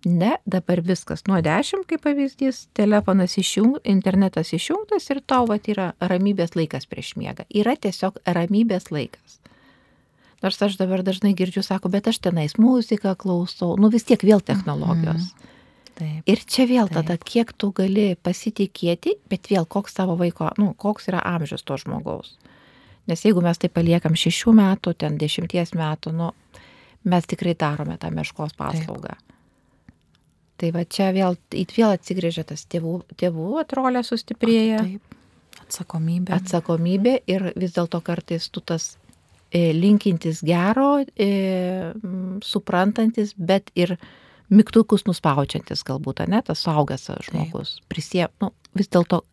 [0.05, 5.91] ne, dabar viskas nuo 10, kaip pavyzdys, telefonas išjungtas, internetas išjungtas ir tau vat yra
[5.99, 7.47] ramybės laikas prieš miegą.
[7.49, 9.39] Yra tiesiog ramybės laikas.
[10.39, 14.39] Nors aš dabar dažnai girdžiu, sako, bet aš tenais muziką klausau, nu vis tiek vėl
[14.39, 15.33] technologijos.
[15.33, 15.58] -hmm.
[15.99, 17.01] Taip, ir čia vėl taip.
[17.01, 21.75] tada, kiek tu gali pasitikėti, bet vėl koks tavo vaiko, nu, koks yra amžius to
[21.81, 22.37] žmogaus.
[23.09, 26.29] Nes jeigu mes tai paliekam šešių metų, ten dešimties metų, nu,
[27.09, 29.17] mes tikrai darome tą meškos paslaugą.
[29.17, 29.35] Taip.
[30.59, 34.83] Tai va čia vėl, vėl atsigrėžia tas tėvų, tėvų atrolė sustiprėja.
[34.83, 35.15] Taip.
[35.63, 36.33] Atsakomybė.
[36.35, 38.91] Atsakomybė ir vis dėlto kartais tu tas
[39.53, 41.29] e, linkintis gero, e,
[42.45, 43.95] suprantantis, bet ir
[44.49, 47.77] mygtukus nuspaučiantis galbūt, ne, tas suaugęs žmogus.
[47.91, 49.23] Prisie, nu, vis dėlto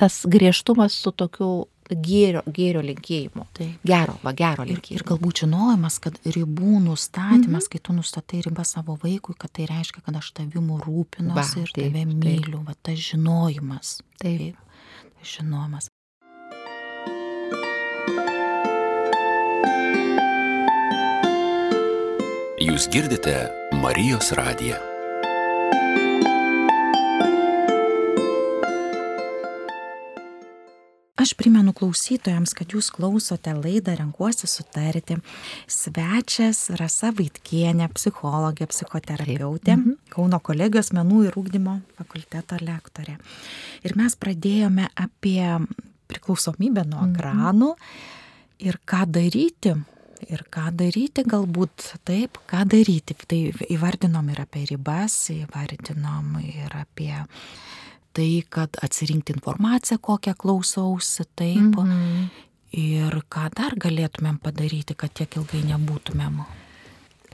[0.00, 1.50] tas griežtumas su tokiu
[1.90, 3.44] gėrio, gėrio linkėjimu.
[3.56, 3.66] Tai.
[3.86, 4.96] Gero, va gero linkėjimu.
[4.96, 7.70] Ir, ir galbūt žinojimas, kad ribų nustatymas, mm -hmm.
[7.72, 11.92] kai tu nustatai ribą savo vaikui, kad tai reiškia, kad aš tavimu rūpinuosi ir taip,
[11.92, 12.66] tave myliu, taip.
[12.66, 14.00] va tas žinojimas.
[14.18, 14.38] Taip.
[14.38, 14.56] taip.
[15.22, 15.90] Žinojimas.
[22.60, 24.76] Jūs girdite Marijos radiją.
[31.16, 35.16] Aš primenu klausytojams, kad jūs klausote laidą Renkuosi sutarti.
[35.64, 39.94] Svečias Rasa Vaitkienė, psichologė, psichoterapeutė, mhm.
[40.12, 43.16] Kauno kolegijos menų ir ūkdymo fakulteto lektorė.
[43.88, 45.46] Ir mes pradėjome apie
[46.12, 47.16] priklausomybę nuo mhm.
[47.16, 47.72] ekranų
[48.68, 49.72] ir ką daryti
[50.28, 53.16] ir ką daryti, galbūt taip, ką daryti.
[53.26, 53.40] Tai
[53.72, 57.14] įvardinom ir apie ribas, įvardinom ir apie
[58.16, 61.56] tai, kad atsirinkti informaciją, kokią klausausi, taip.
[61.56, 62.46] Mm -hmm.
[62.70, 66.44] Ir ką dar galėtumėm padaryti, kad tiek ilgai nebūtumėm.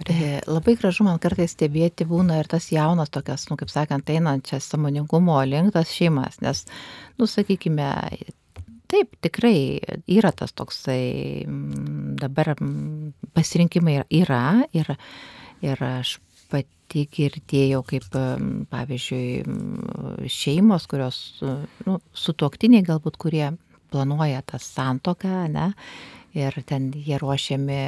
[0.05, 4.69] E, labai gražu man kartais stebėti būna ir tas jaunas tokias, nu, kaip sakant, einančias
[4.69, 6.65] samoningumo link tas šeimas, nes,
[7.19, 7.89] nu, sakykime,
[8.87, 11.43] Taip, tikrai yra tas toksai,
[12.21, 12.55] dabar
[13.35, 14.43] pasirinkimai yra
[14.77, 14.93] ir,
[15.65, 16.17] ir aš
[16.53, 18.07] pati girdėjau, kaip
[18.71, 21.19] pavyzdžiui šeimos, kurios,
[21.87, 23.49] nu, sutoktiniai galbūt, kurie
[23.91, 25.73] planuoja tą santoką, ne,
[26.37, 27.81] ir ten jie ruošiami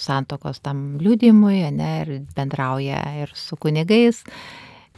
[0.00, 4.24] santokos tam liūdimui, ne, ir bendrauja ir su kunigais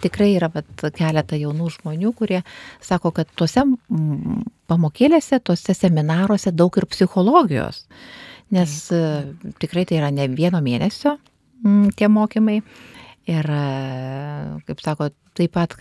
[0.03, 2.43] tikrai yra vat, keletą jaunų žmonių, kurie
[2.85, 3.65] sako, kad tuose
[4.69, 7.85] pamokėlėse, tuose seminaruose daug ir psichologijos,
[8.55, 9.57] nes taip.
[9.63, 11.19] tikrai tai yra ne vieno mėnesio
[11.99, 12.63] tie mokymai.
[13.29, 13.45] Ir,
[14.65, 15.75] kaip sako, taip pat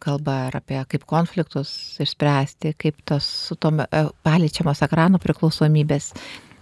[0.00, 6.14] kalba ir apie kaip konfliktus išspręsti, kaip tos su tom e, paliečiamos ekranų priklausomybės.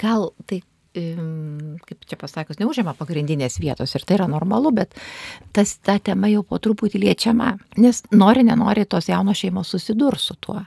[0.03, 0.61] Gal tai
[0.97, 4.95] kaip čia pasakius, neužima pagrindinės vietos ir tai yra normalu, bet
[5.57, 10.39] tas, ta tema jau po truputį liečiama, nes nori, nenori tos jaunos šeimos susidurs su
[10.41, 10.63] tuo.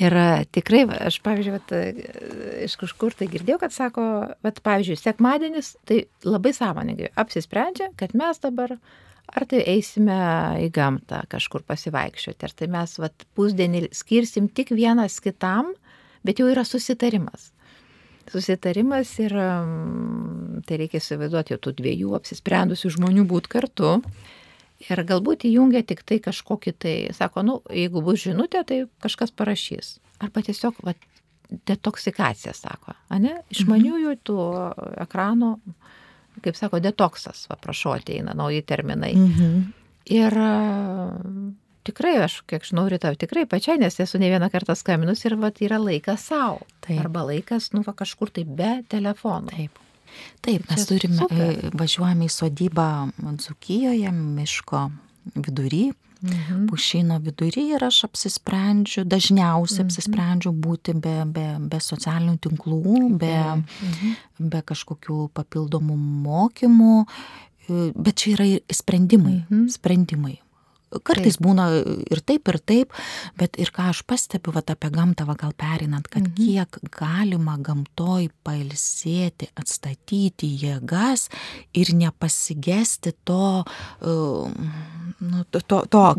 [0.00, 0.14] Ir
[0.56, 1.72] tikrai, aš, pavyzdžiui, vat,
[2.64, 4.04] iš kažkur tai girdėjau, kad sako,
[4.44, 8.78] vat, pavyzdžiui, sekmadienis, tai labai sąmoningai apsisprendžia, kad mes dabar
[9.28, 10.16] ar tai eisime
[10.64, 15.74] į gamtą kažkur pasivaikščioti, ar tai mes vat, pusdienį skirsim tik vienas kitam,
[16.24, 17.50] bet jau yra susitarimas
[18.30, 19.34] susitarimas ir
[20.66, 23.96] tai reikia įsivaizduoti tų dviejų apsisprendusių žmonių būti kartu.
[24.82, 29.96] Ir galbūt įjungia tik tai kažkokį tai, sako, nu, jeigu bus žinutė, tai kažkas parašys.
[30.22, 30.96] Arba tiesiog, va,
[31.70, 33.36] detoksikacija, sako, ne?
[33.54, 34.38] Išmaniųjų tų
[35.04, 35.52] ekranų,
[36.42, 39.12] kaip sako, detoksas, va, prašau, ateina nauji terminai.
[39.14, 39.62] Mhm.
[40.10, 40.34] Ir
[41.84, 45.60] tikrai, aš kiek žinau, rytą tikrai pačiai, nes esu ne vieną kartą skambinus ir vat,
[45.64, 46.60] yra laikas savo.
[46.98, 49.48] Arba laikas, nu, va, kažkur tai be telefono.
[49.50, 49.78] Taip.
[50.44, 51.38] Taip, mes turime, super.
[51.40, 52.88] e, važiuojame į sodybą
[53.40, 54.90] Dzukijoje, miško
[55.34, 55.92] vidury,
[56.22, 56.66] Mhm.
[56.70, 59.86] pušino vidury ir aš apsisprendžiu, dažniausiai Mhm.
[59.88, 64.12] apsisprendžiu būti be, be, be socialinių tinklų, be, Mhm.
[64.50, 65.96] be kažkokių papildomų
[66.28, 67.06] mokymų,
[67.68, 69.66] e, bet čia yra ir sprendimai, Mhm.
[69.68, 70.38] sprendimai.
[71.04, 71.68] Kartais būna
[72.12, 72.92] ir taip, ir taip,
[73.40, 76.34] bet ir ką aš pastebiu, va apie gamtą, va gal perinant, kad Mhm.
[76.36, 81.28] kiek galima gamtoj pailsėti, atstatyti jėgas
[81.72, 83.64] ir nepasigesti to,
[84.02, 84.50] uh,
[85.20, 86.14] nu, to, to, to.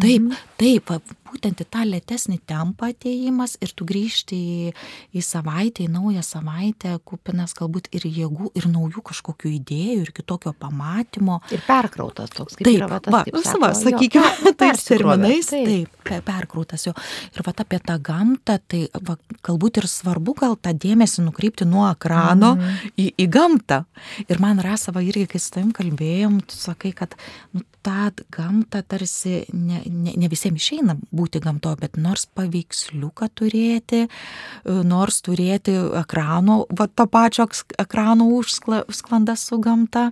[0.00, 0.36] Taip, Mhm.
[0.58, 1.00] taip, va,
[1.32, 4.72] būtent į tą lėtesnį tempą ateimas ir tu grįžti į,
[5.16, 10.52] į savaitę, į naują savaitę, kupinas galbūt ir jėgų, ir naujų kažkokių idėjų, ir kitokio
[10.60, 11.40] pamatymo.
[11.54, 14.52] Ir perkrautas toks, kaip Taip, yra va, tas, va, kaip sako, va, jo, sakykime, nu,
[14.60, 15.66] tais terminais, taip.
[15.70, 16.94] taip, pe- perkrautas jo.
[17.32, 19.16] Ir va apie tą gamtą, tai va,
[19.46, 22.92] galbūt ir svarbu gal tą dėmesį nukreipti nuo ekrano Mhm.
[22.98, 23.84] į, į gamtą.
[24.28, 27.14] Ir man Rasava irgi, kai su tavim kalbėjom, tu sakai, kad
[27.54, 34.08] nu, tą gamtą tarsi ne, ne, ne visiems išeina būti gamtoje, bet nors paveiksliuką turėti,
[34.08, 37.46] e, nors turėti ekrano, va to pačio
[37.78, 40.10] ekrano užsklanda su gamta.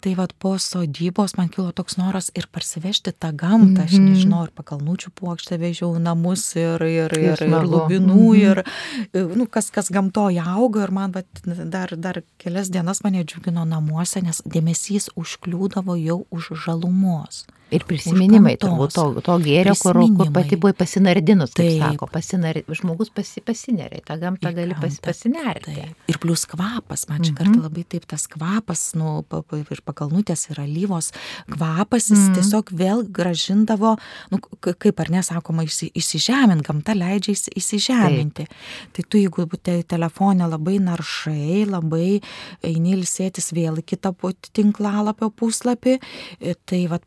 [0.00, 4.04] Tai vad po sodybos man kilo toks noras ir parsivežti tą gamtą, aš Mhm.
[4.12, 7.66] nežinau, ir pakalnučių plokštę vežiau namus ir, ir, ir, ir smagu.
[7.66, 8.36] lubinų, Mhm.
[8.36, 8.64] ir
[9.12, 13.64] e, nu, kas, kas gamtoje auga ir man vat, dar, dar kelias dienas mane džiugino
[13.66, 17.44] namuose, nes dėmesys užkliūdavo jau už žalumos.
[17.74, 21.80] Ir prisiminimai turbūt to, to gėrio, kur, kur pati buvai pasinardinus, Taip.
[21.82, 25.02] sako, pasinar, žmogus pasi, pasineria, tą gamtą gali pas, gamtą.
[25.02, 25.74] pasinerti.
[25.74, 25.88] Tai.
[26.06, 27.38] Ir plus kvapas, man čia Mhm.
[27.40, 31.10] kartą labai taip tas kvapas, nu, ir pakalnutės ir alyvos
[31.50, 32.34] kvapas, jis Mhm.
[32.38, 33.96] tiesiog vėl gražindavo,
[34.30, 38.46] nu, kaip ar nesakoma, įsi- įsižemint, gamta leidžia įsi- įsižeminti.
[38.92, 42.22] Tai tu, jeigu te, telefonė labai naršai, labai
[42.62, 45.98] eini ilsėtis vėl į kitą pu- tinklalapio puslapį,
[46.40, 47.02] e, tai vad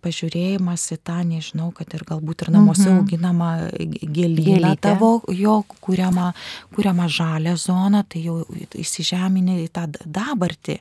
[0.57, 2.97] pažiūrėjimas į tą, nežinau, kad ir galbūt ir namuose Mhm.
[2.99, 6.33] auginama gėlyną tavo jo kuriamą,
[6.75, 10.79] kuriamą žalę zoną, tai jau įsižeminė į tą dabartį.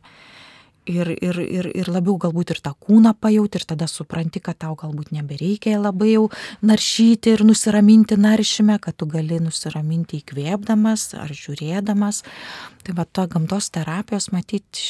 [0.89, 4.75] Ir, ir, ir, ir labiau galbūt ir tą kūną pajauti ir tada supranti, kad tau
[4.75, 6.31] galbūt nebereikia labai jau
[6.63, 12.23] naršyti ir nusiraminti naršime, kad tu gali nusiraminti įkvėpdamas ar žiūrėdamas.
[12.85, 14.81] Tai va to gamtos terapijos matyti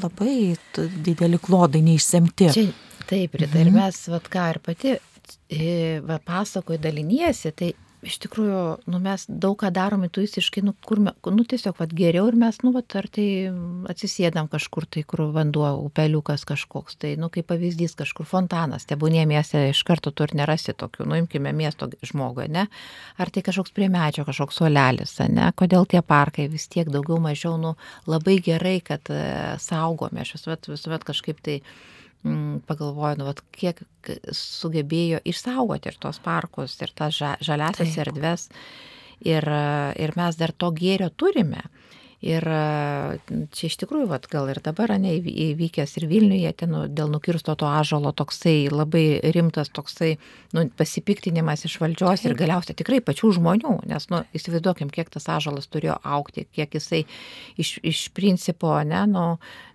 [0.00, 0.54] labai
[1.02, 2.52] dideli klodai neišsemti.
[2.54, 2.70] Čia
[3.08, 3.66] taip, Rita, Mhm.
[3.66, 4.96] ir mes, vat ką ir pati
[5.50, 7.72] e, va, pasakoju daliniesi, tai
[8.06, 12.36] iš tikrųjų, nu, mes daug ką darom intuiciškai, nu, kur, nu, tiesiog, vat, geriau ir
[12.38, 13.50] mes, nu, vat, ar tai
[13.90, 19.64] atsisėdam kažkur, tai kur vanduo, upeliukas kažkoks, tai, nu, kaip pavyzdys, kažkur fontanas, tebūnė mieste,
[19.72, 22.68] iš karto tu ir nerasi tokių, nu, imkime miesto žmogui, ne,
[23.18, 27.58] ar tai kažkoks prie medžio, kažkoks suolelis, ne, kodėl tie parkai vis tiek daugiau mažiau,
[27.58, 27.74] nu,
[28.06, 31.97] labai gerai, kad e, saugome, aš visuomet, visuomet kažkaip tai mm,
[32.68, 33.82] pagalvoju, nu, vat, kiek
[34.34, 38.48] sugebėjo išsaugoti ir tos parkus, ir tas ža, žaliasias erdves.
[39.26, 39.42] Ir,
[39.98, 41.64] ir mes dar to gėrio turime.
[42.18, 43.18] Ir e,
[43.54, 47.12] čia iš tikrųjų, vat, gal ir dabar ne, įvy- įvykęs ir Vilniuje, ten nu, dėl
[47.12, 50.16] nukirsto to ažalo toksai labai rimtas toksai
[50.56, 55.70] nu, pasipiktinimas iš valdžios ir galiausiai tikrai pačių žmonių, nes nu, įsivaizduokim, kiek tas ažalas
[55.70, 57.04] turėjo aukti, kiek jisai
[57.54, 59.28] iš, iš principo, ne, nu,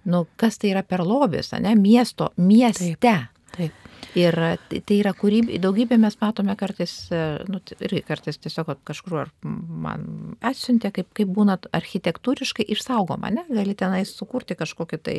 [0.03, 2.91] nu, kas tai yra per lobis, ne, miesto, mieste.
[2.99, 3.31] Taip.
[3.55, 3.92] Taip.
[4.19, 4.37] Ir
[4.69, 9.31] tai tai yra kūrybė, daugybė mes matome kartais, e, nu, irgi kartais tiesiog kažkur ar
[9.43, 13.45] man atsiuntė, kaip, kaip būna architektūriškai išsaugoma, ne?
[13.49, 15.17] Gali tenai sukurti kažkokį tai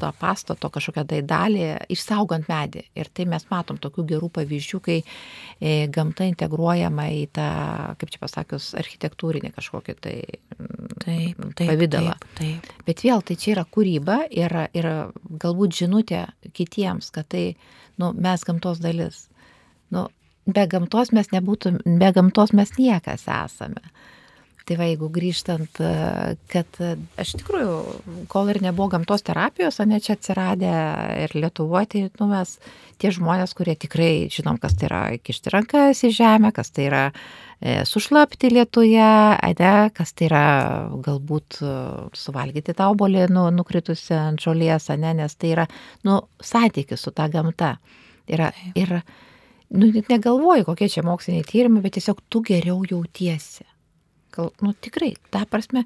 [0.00, 2.86] to pastato, kažkokią tai dalį, išsaugant medį.
[2.98, 7.50] Ir tai mes matom tokių gerų pavyzdžių, kai e, gamta integruojama į tą,
[8.00, 10.16] kaip čia pasakius, architektūrinį kažkokį tai
[11.04, 12.14] Taip, taip, pavidalą.
[12.38, 12.84] Taip, taip.
[12.86, 14.88] Bet vėl tai čia yra kūryba ir, ir
[15.42, 16.24] galbūt žinutė
[16.56, 17.44] kitiems, kad tai,
[18.00, 19.26] nu, mes gamtos dalis.
[19.94, 20.08] Nu,
[20.46, 23.84] be gamtos mes nebūtum, be gamtos mes niekas esame.
[24.64, 25.80] Tai va, jeigu grįžtant,
[26.48, 26.78] kad
[27.20, 27.72] aš tikrųjų,
[28.32, 30.70] kol ir nebuvo gamtos terapijos, o ne čia atsiradę
[31.26, 32.54] ir Lietuvoje, tai nu, mes
[32.96, 37.02] tie žmonės, kurie tikrai žinom, kas tai yra kišti rankas į žemę, kas tai yra
[37.10, 37.18] e,
[37.62, 40.46] sušlapti lietuje, ane, kas tai yra
[41.04, 41.74] galbūt e,
[42.18, 45.68] suvalgyti tą obolį nu, nukritusią ant žolės, ane, nes tai yra
[46.04, 47.76] nu, santykis su ta gamta.
[48.30, 48.96] Yra, ir
[49.70, 53.66] nu, net negalvoju, kokie čia moksliniai tyrimai, bet tiesiog tu geriau jautiesi.
[54.34, 55.84] Gal, nu, tikrai, ta prasme,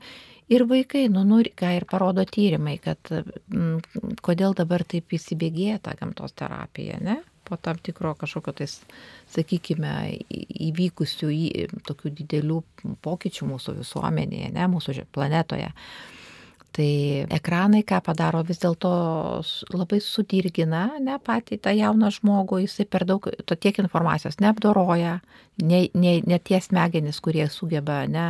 [0.48, 5.96] ir vaikai, nu, nu, ką ir parodo tyrimai, kad mm, kodėl dabar taip įsibėgėja ta
[5.98, 7.20] gamtos terapija, ne?
[7.48, 8.78] Po tam tikro kažkokio tais,
[9.32, 9.94] sakykime,
[10.68, 11.42] įvykusių į,
[11.88, 12.60] tokių didelių
[13.04, 15.72] pokyčių mūsų visuomenėje, ne, mūsų planetoje.
[16.78, 16.90] Tai
[17.34, 18.90] ekranai ką padaro, vis dėlto
[19.74, 25.16] labai sudirgina, ne patį tą jauną žmogų, jisai per daug to tiek informacijos neapdoroja,
[25.64, 28.28] ne, ne, ne tie smegenys, kurie sugeba, ne,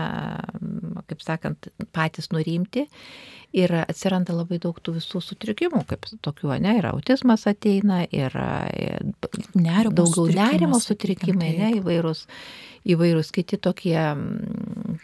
[1.10, 2.86] kaip sakant, patys nurimti
[3.56, 8.34] ir atsiranda labai daug tų visų sutrikimų, kaip tokių, ne, ir autizmas ateina, ir,
[8.76, 9.06] ir
[9.56, 12.26] nerimo daugiau nerimo sutrikimai, ne, įvairūs,
[12.92, 13.96] įvairūs kiti tokie,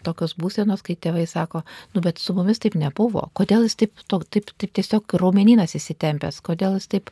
[0.05, 1.65] tokios būsenos, kai tėvai sako,
[1.97, 6.43] nu bet su mumis taip nebuvo, kodėl jis taip, to, taip, taip tiesiog raumeninas įsitempęs,
[6.45, 7.11] kodėl jis taip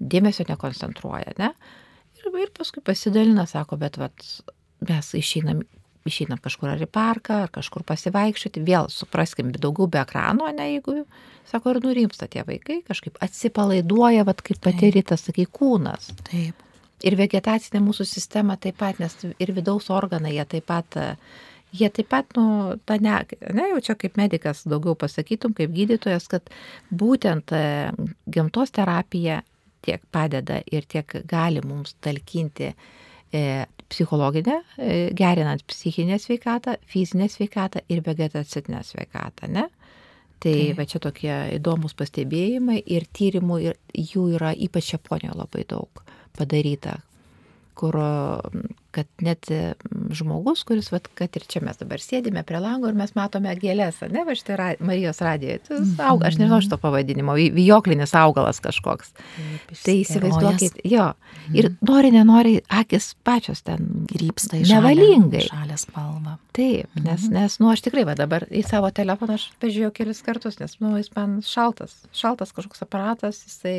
[0.00, 1.52] dėmesio nekoncentruoja, ne?
[2.22, 4.24] Ir, ir paskui pasidalina, sako, bet vat,
[4.88, 5.62] mes išeinam
[6.08, 11.02] išeinam kažkur ar į parką, ar kažkur pasivaikščioti, vėl supraskim, daugiau be ekrano, ne, jeigu,
[11.50, 16.12] sako, ir nurimsta tie vaikai, kažkaip atsipalaiduoja, vad kaip pati rytas, sakai, kūnas.
[16.28, 16.68] Taip.
[17.02, 20.98] Ir vegetacinė mūsų sistema taip pat, nes ir vidaus organai, jie taip pat,
[21.74, 26.28] jie taip pat, nu, ta ne, ne, jau čia kaip medicas daugiau pasakytum, kaip gydytojas,
[26.30, 26.52] kad
[26.94, 27.64] būtent e,
[28.30, 29.40] gamtos terapija
[29.82, 32.70] tiek padeda ir tiek gali mums talkinti
[33.32, 39.68] e, psichologinę, e, gerinant psichinę sveikatą, fizinę sveikatą ir vegetacinę sveikatą, ne?
[40.42, 40.74] Tai okay.
[40.74, 46.02] va čia tokie įdomus pastebėjimai ir tyrimų ir jų yra ypač Japonijoje labai daug
[46.34, 46.96] padaryta,
[47.78, 47.98] kur
[48.94, 49.48] kad net
[50.12, 54.02] žmogus, kuris, vat, kad ir čia mes dabar sėdime prie lango ir mes matome gėlės,
[54.12, 59.14] ne, va štai ra, Marijos radijoje, tai auga, aš nežinau šito pavadinimo, vijoklinis augalas kažkoks.
[59.16, 61.10] Taip, tai įsivaizduokit, jo,
[61.54, 61.82] ir mhm.
[61.88, 65.46] nori, nenori, akis pačios ten krypsta į nevalingai.
[65.48, 66.38] Šalę spalvą.
[66.52, 67.32] Taip, nes, mhm.
[67.32, 70.92] nes, nu, aš tikrai, va dabar į savo telefoną aš pažiūrėjau kelis kartus, nes, nu,
[71.00, 73.78] jis man šaltas, šaltas kažkoks aparatas, jisai...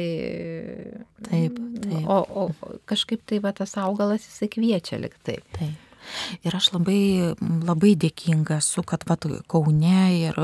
[1.30, 2.10] Taip, taip.
[2.10, 5.38] O, o kažkaip tai, va, tas augalas, jisai kviečia liktai.
[5.54, 5.90] Taip.
[6.44, 10.40] Ir aš labai, labai dėkinga esu, kad vat, Kaune ir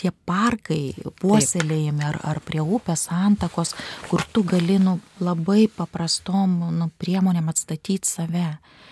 [0.00, 3.74] tie parkai puoselėjami ar, ar prie upės antakos,
[4.10, 8.48] kur tu gali nu, labai paprastom nu, priemonėm atstatyti save.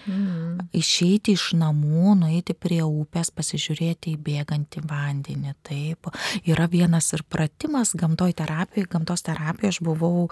[0.06, 0.68] Mm.
[0.76, 5.54] Išeiti iš namų, nueiti prie upės, pasižiūrėti į bėgantį vandenį.
[5.64, 6.10] Taip.
[6.44, 10.28] Yra vienas ir pratimas gamtoj terapijoje, gamtos terapijoje aš buvau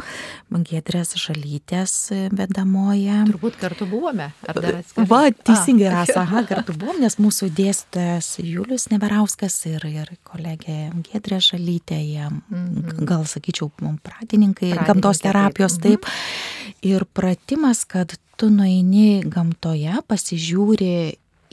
[0.53, 1.95] Gedrės Žalytės
[2.35, 3.23] vedamoje.
[3.31, 4.31] Turbūt kartu buvome.
[4.49, 5.09] Ar dar atskiriai?
[5.11, 6.03] Va, teisingai, ah.
[6.03, 12.29] Rasa, aha, kartu buvom, nes mūsų dėstytojas Julius Neverauskas ir, ir kolegė Gedrė Žalytė, jie,
[12.29, 16.07] mm gal sakyčiau, pradininkai, pradininkai gamtos terapijos, taip.
[16.07, 16.83] taip.
[16.83, 20.95] Ir pratimas, kad tu nueini gamtoje, pasižiūri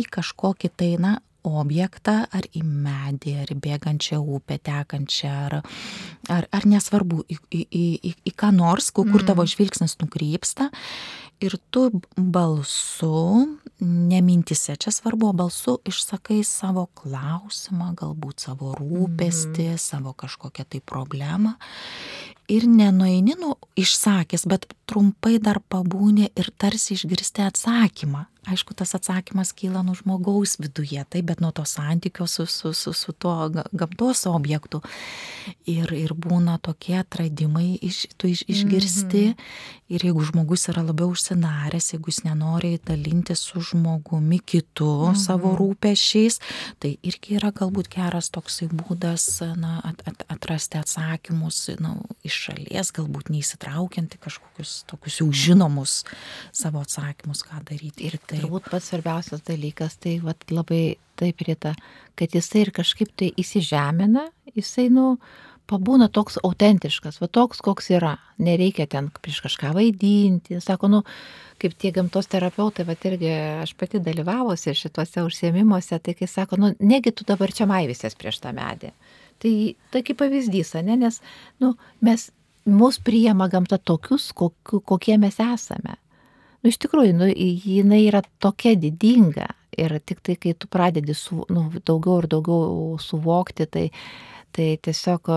[0.02, 5.56] į kažkokį tai, na, objektą, ar į medį, ar bėgančią upę, tekančią, ar,
[6.34, 9.52] ar, ar nesvarbu, į, į, į, į ką nors, kur, kur tavo mm.
[9.54, 10.72] žvilgsnis nukrypsta.
[11.40, 11.86] Ir tu
[12.18, 13.46] balsu,
[13.80, 19.80] nemintise, čia svarbu, balsu išsakai savo klausimą, galbūt savo rūpestį, mm.
[19.86, 21.54] savo kažkokią tai problemą
[22.50, 29.52] ir nenueini nu išsakęs, bet trumpai dar pabūni ir tarsi išgirsti atsakymą aišku tas atsakymas
[29.54, 34.26] kyla nu žmogaus viduje taip bet nuo to santykio su su su su tuo gamtos
[34.26, 34.82] objektu
[35.66, 39.42] ir ir būna tokie atradimai iš tu iš išgirsti mhm.
[39.90, 45.20] ir jeigu žmogus yra labiau užsidaręs jeigu jis nenori dalintis su žmogumi kitu mhm.
[45.26, 46.40] savo rūpesčiais
[46.80, 52.94] tai irgi yra galbūt geras toksai būdas na at, at, atrasti atsakymus na iš šalies
[52.96, 56.00] galbūt neįsitraukiant į kažkokius tokius jau žinomus
[56.56, 61.76] savo atsakymus ką daryti ir tai turbūt pats svarbiausias dalykas, tai vat, labai taip rita,
[62.20, 65.18] kad jisai ir kažkaip tai įsižemina, jisai, nu,
[65.70, 68.16] pabūna toks autentiškas, va toks, koks yra.
[68.42, 70.58] Nereikia ten prieš kažką vaidinti.
[70.64, 71.02] Sako, nu,
[71.62, 73.32] kaip tie gamtos terapeutai, va irgi
[73.66, 78.42] aš pati dalyvavosi šituose užsiemimuose, tai kai sako, nu, negi tu dabar čia maivisės prieš
[78.44, 78.94] tą medį.
[79.40, 79.54] Tai
[79.94, 81.22] tokį pavyzdys, ne, nes,
[81.64, 81.74] nu,
[82.04, 82.30] mes,
[82.70, 85.96] mus priima gamta tokius, kokiu, kokie mes esame.
[86.60, 89.48] Nu iš tikrųjų nu jinai yra tokia didinga
[89.80, 93.86] ir tiktai kai tu pradedi su nu daugiau ir daugiau suvokti tai
[94.52, 95.30] tai tiesiog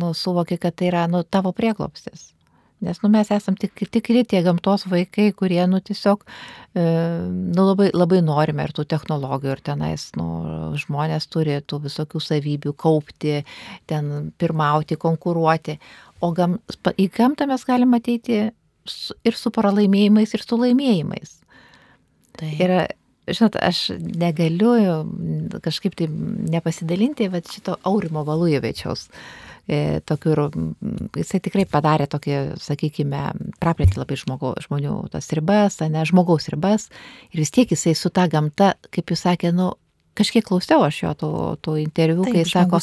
[0.00, 2.33] nu suvoki kad tai yra nu tavo prieglobstis
[2.84, 6.84] Nes nu, mes esam tik, tikri tie gamtos vaikai, kurie nu, tiesiog e,
[7.30, 10.26] nu, labai, labai norime ir tų technologijų, ir tenais nu,
[10.80, 13.38] žmonės turi tų visokių savybių kaupti,
[13.90, 15.78] ten pirmauti, konkuruoti.
[16.24, 16.58] O gam,
[16.96, 18.42] į gamtą mes galime ateiti
[19.24, 21.38] ir su pralaimėjimais, ir su laimėjimais.
[22.36, 22.50] Tai.
[22.58, 22.74] Ir,
[23.30, 24.74] žinot, aš negaliu
[25.64, 30.42] kažkaip tai nepasidalinti, šito Aurimo Valujevičiaus e, tokių ir
[31.20, 33.22] jisai tikrai padarė tokį, sakykime,
[33.62, 36.90] praplėtė labai žmogo, žmonių tas ribas, ne žmogaus ribas.
[37.32, 39.72] Ir vis tiek jisai su ta gamta, kaip jūs sakė, nu,
[40.14, 41.30] kažkiek klausiau aš jo tų,
[41.64, 42.80] tų interviu, Taip, kai sako,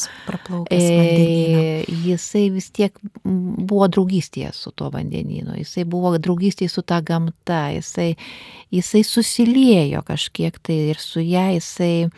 [0.74, 7.64] e, jisai vis tiek buvo draugystėje su tuo vandenynu, jisai buvo draugystėje su ta gamta,
[7.78, 8.14] jisai,
[8.74, 12.10] jisai susiliejo kažkiek tai ir su ją jisai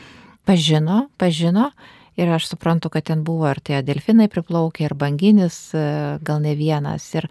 [0.49, 1.72] pažino, pažino.
[2.20, 5.84] Ir aš suprantu, kad ten buvo ir tie delfinai priplaukė, ir banginis, e,
[6.22, 7.07] gal ne vienas.
[7.18, 7.30] Ir,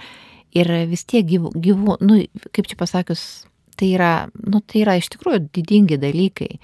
[0.59, 3.27] ir vis tiek gyvų, gyvų, nu, kaip čia pasakius,
[3.79, 6.57] tai yra, nu, tai yra iš tikrųjų didingi dalykai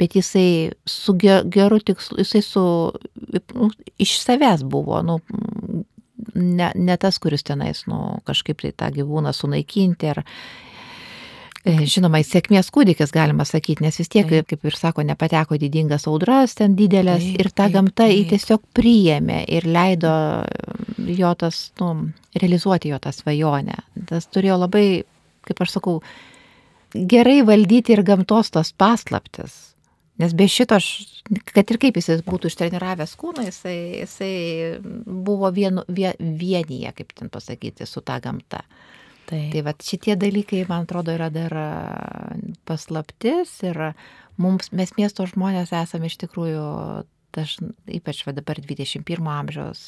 [0.00, 2.62] bet jisai su ge- geru tikslu, jisai su,
[3.54, 3.66] nu,
[4.00, 5.18] iš savęs buvo, nu,
[6.34, 7.98] ne, ne tas, kuris tenais, nu,
[8.28, 10.22] kažkaip tai tą gyvūną sunaikinti ar,
[11.66, 14.48] žinoma, jis sėkmės kūdikis, galima sakyti, nes vis tiek, Taip.
[14.48, 18.30] kaip ir sako, nepateko didingas audras, ten didelės Taip, ir ta taip, gamta jį taip.
[18.32, 20.12] tiesiog priėmė ir leido
[21.20, 21.90] jo tas, nu,
[22.36, 23.76] realizuoti jo tą svajonę.
[24.08, 24.86] Tas turėjo labai,
[25.48, 25.98] kaip aš sakau,
[26.94, 29.58] gerai valdyti ir gamtos tos paslaptis.
[30.20, 30.88] Nes be šito, aš,
[31.48, 34.32] kad ir kaip jis būtų ištreniravęs kūną, jisai, jisai
[34.80, 38.60] buvo vienu, vie, vienyje, kaip ten pasakyti, su ta gamta.
[39.30, 39.52] Taip.
[39.54, 41.54] Tai va šitie dalykai, man atrodo, yra dar
[42.66, 43.78] paslaptis ir
[44.40, 46.64] mums, mes miesto žmonės esame iš tikrųjų,
[47.36, 47.54] daž,
[47.86, 49.84] ypač va dabar 21 amžiaus,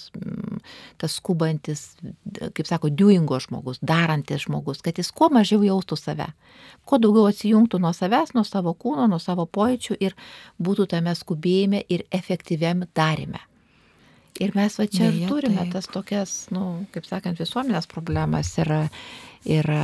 [1.02, 1.84] tas skubantis,
[2.38, 6.30] kaip sako, doingo žmogus, darantis žmogus, kad jis kuo mažiau jaustų save,
[6.86, 10.14] kuo daugiau atsijungtų nuo savęs, nuo savo kūno, nuo savo pojūčių ir
[10.62, 13.42] būtų tame skubėjime ir efektyviam darime.
[14.40, 15.74] Ir mes va čia Deja, turime taip.
[15.74, 18.70] tas tokias, nu, kaip sakant, visuomenės problemas ir,
[19.44, 19.82] ir e,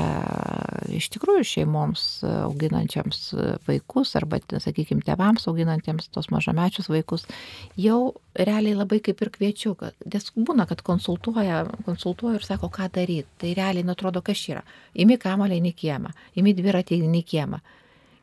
[0.96, 3.20] iš tikrųjų šeimoms auginančiams
[3.68, 7.26] vaikus arba, sakykime, tėvams auginantiems tos mažamečius vaikus,
[7.76, 7.98] jau
[8.40, 13.28] realiai labai kaip ir kviečiu, kad nes būna, kad konsultuoja, konsultuoja ir sako, ką daryti.
[13.44, 14.66] Tai realiai netrodo, kas čia yra.
[14.96, 17.60] Imi kamalį į kiemą, imi dviratį į kiemą.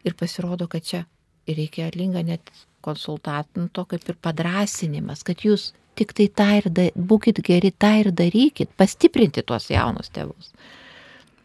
[0.06, 1.06] Ir pasirodo, kad čia
[1.46, 2.50] reikia linga net
[2.86, 8.12] konsultanto kaip ir padrasinimas, kad jūs tik tai tą ir da, būkite geri, tą ir
[8.16, 10.52] darykit, pastiprinti tuos jaunus tėvus.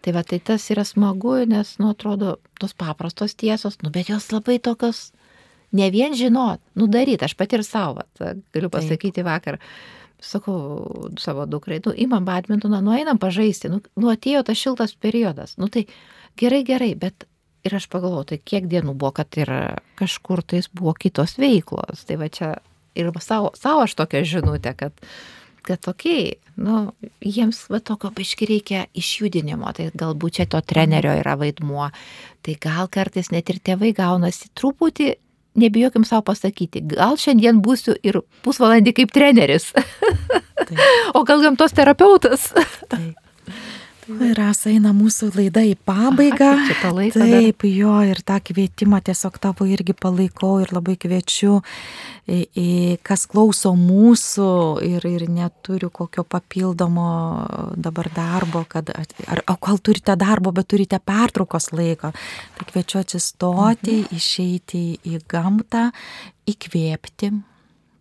[0.01, 4.31] Tai va, tai tas yra smagu, nes, nu, atrodo, tos paprastos tiesos, nu, bet jos
[4.33, 5.11] labai tokios,
[5.77, 9.61] ne vien žinot, nu, daryti, aš pati ir savo, vat, galiu pasakyti vakar,
[10.25, 15.59] sakau savo dukrai, nu, imam badmintoną, nu, einam pažaisti, nu, nu, atėjo tas šiltas periodas,
[15.61, 15.85] nu, tai
[16.41, 17.29] gerai, gerai, bet
[17.67, 19.53] ir aš pagalvojau, tai kiek dienų buvo, kad ir
[20.01, 22.55] kažkur tais buvo kitos veiklos, tai va čia
[23.01, 25.07] ir savo, savo aš tokią žinutę, kad
[25.63, 31.37] kad tokiai, nu, jiems va tokio biški reikia išjudinimo, tai galbūt čia to trenerio yra
[31.41, 31.91] vaidmuo,
[32.45, 35.13] tai gal kartais net ir tėvai gaunasi truputį,
[35.61, 39.71] nebijokim savo pasakyti, gal šiandien būsiu ir pusvalandį kaip treneris,
[41.17, 42.51] o gal gamtos terapeutas.
[42.89, 43.30] Taip.
[44.37, 46.49] Rasa eina mūsų laida į pabaigą.
[46.57, 47.33] Aha, laiko dar?
[47.33, 51.59] Taip, jo, ir tą kvietimą tiesiog tavo irgi palaikau ir labai kviečiu,
[53.07, 54.49] kas klauso mūsų
[54.87, 57.11] ir, ir neturi kokio papildomo
[57.77, 62.13] dabar darbo, kad, ar, o gal turite darbo, bet turite pertraukos laiko,
[62.57, 64.17] tai kviečiu atsistoti, mhm.
[64.17, 65.89] išeiti į gamtą,
[66.51, 67.35] įkvėpti,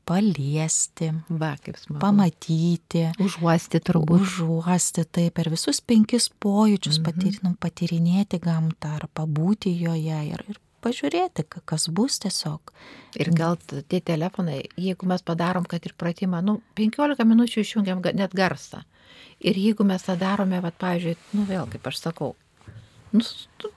[0.09, 1.51] paliesti, Va,
[2.01, 4.21] pamatyti Užuosti turbūt.
[4.25, 7.05] užuosti tai per visus penkis pojūčius Mhm.
[7.05, 12.59] patirinam, patyrinėti gamtą ar pabūti joje ir, ir pažiūrėti, ka- kas bus tiesiog.
[13.19, 13.57] Ir gal
[13.89, 18.83] tie telefonai, jeigu mes padarom, kad ir pratimą, nu, 15 minučių išjungiam net garsą.
[19.41, 22.35] Ir jeigu mes tą darome, va, pavyzdžiui, nu vėl, kaip aš sakau,
[23.11, 23.21] nu,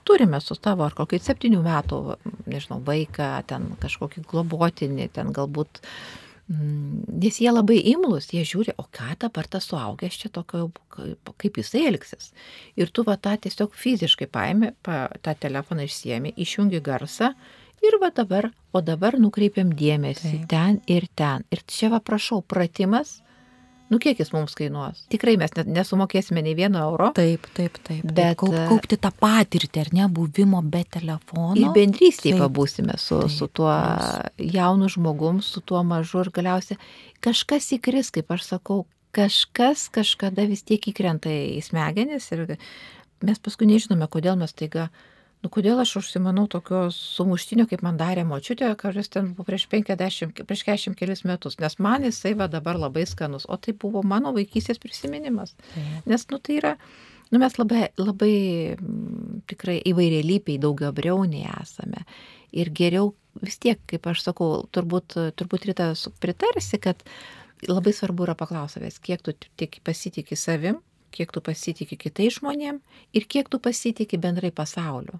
[0.05, 2.17] turime su tavo ar kokį septynių metų,
[2.47, 6.22] nežinau, vaiką, ten kažkokį globotinį, ten galbūt, mm,
[6.53, 11.57] nes jie labai imlus, jie žiūri, o ką dabar tas suaugęs čia tokio, kaip- kaip
[11.57, 12.31] jisai elgsis.
[12.75, 17.33] Ir tu va tą tiesiog fiziškai paėmė, pa, tą telefoną išsiemi, išjungi garsą
[17.81, 20.47] ir va dabar, o dabar nukreipiam dėmesį Taip.
[20.49, 21.43] ten ir ten.
[21.51, 23.22] Ir čia va prašau, pratimas,
[23.93, 25.03] nu kiek jis mums kainuos.
[25.13, 27.11] Tikrai mes net nesumokėsime nei vieno euro.
[27.17, 28.03] Taip, taip, taip.
[28.09, 31.53] Bet, Kaup, e, kaupti tą patirtį, ar ne, buvimo be telefono.
[31.59, 33.71] Ir bendrystėje pabūsime su, taip, su tuo
[34.41, 36.81] jaunu žmogum, su tuo mažu ir galiausiai
[37.23, 38.83] kažkas įkris, kaip aš sakau,
[39.13, 42.57] kažkas kažkada vis tiek įkrenta į smegenis ir
[43.23, 44.89] mes paskui nežinome, kodėl mes taiga,
[45.43, 50.43] nu kodėl aš užsimanau tokios sumuštinio, kaip man darė močiutė, kuris ten buvo prieš 50,
[50.47, 54.31] prieš 40 kelis metus, nes man jisai va dabar labai skanus, o tai buvo mano
[54.35, 55.55] vaikystės prisiminimas.
[56.07, 56.71] Nes, nu, tai yra,
[57.31, 58.35] nu, mes labai, labai
[58.77, 62.05] mm, tikrai įvairialypiai daugia briauniai esame.
[62.55, 67.03] Ir geriau vis tiek, kaip aš sakau, turbūt, turbūt ryta su- pritarsi, kad
[67.67, 70.79] labai svarbu yra paklausavęs, kiek tu tik pasitikė savim,
[71.13, 72.79] kiek tu pasitikė kitais žmonėm
[73.13, 75.19] ir kiek tu pasitikė bendrai pasauliu.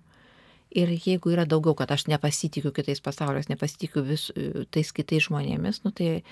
[0.74, 4.32] Ir jeigu yra daugiau, kad aš nepasitikiu kitais pasauliais, nepasitikiu vis
[4.74, 6.24] tais kitais žmonėmis, nu, tai,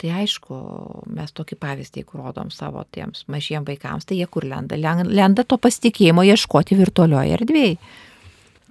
[0.00, 0.58] tai aišku,
[1.14, 4.78] mes tokį pavyzdį, kur rodom savo tiems mažiems vaikams, tai jie kur lenda?
[4.78, 7.78] Lenda to pasitikėjimo ieškoti virtualioje erdvėje.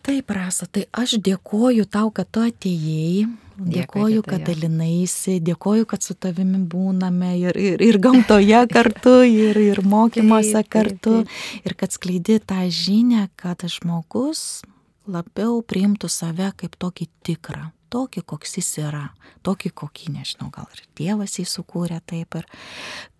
[0.06, 3.26] Taip, Rasa, tai aš dėkoju tau, kad tu atėjai,
[3.58, 9.82] dėkoju, kad dalinaisi, dėkoju, kad su tavimi būname ir, ir, ir gamtoje kartu, ir, ir
[9.82, 11.24] mokymuose kartu,
[11.64, 14.62] ir kad skleidi tą žinę, kad žmogus
[15.08, 19.06] labiau priimtų save kaip tokį tikrą, tokį, koks jis yra,
[19.46, 22.50] tokį, kokį, nežinau, gal ir Dievas jį sukūrė taip, ir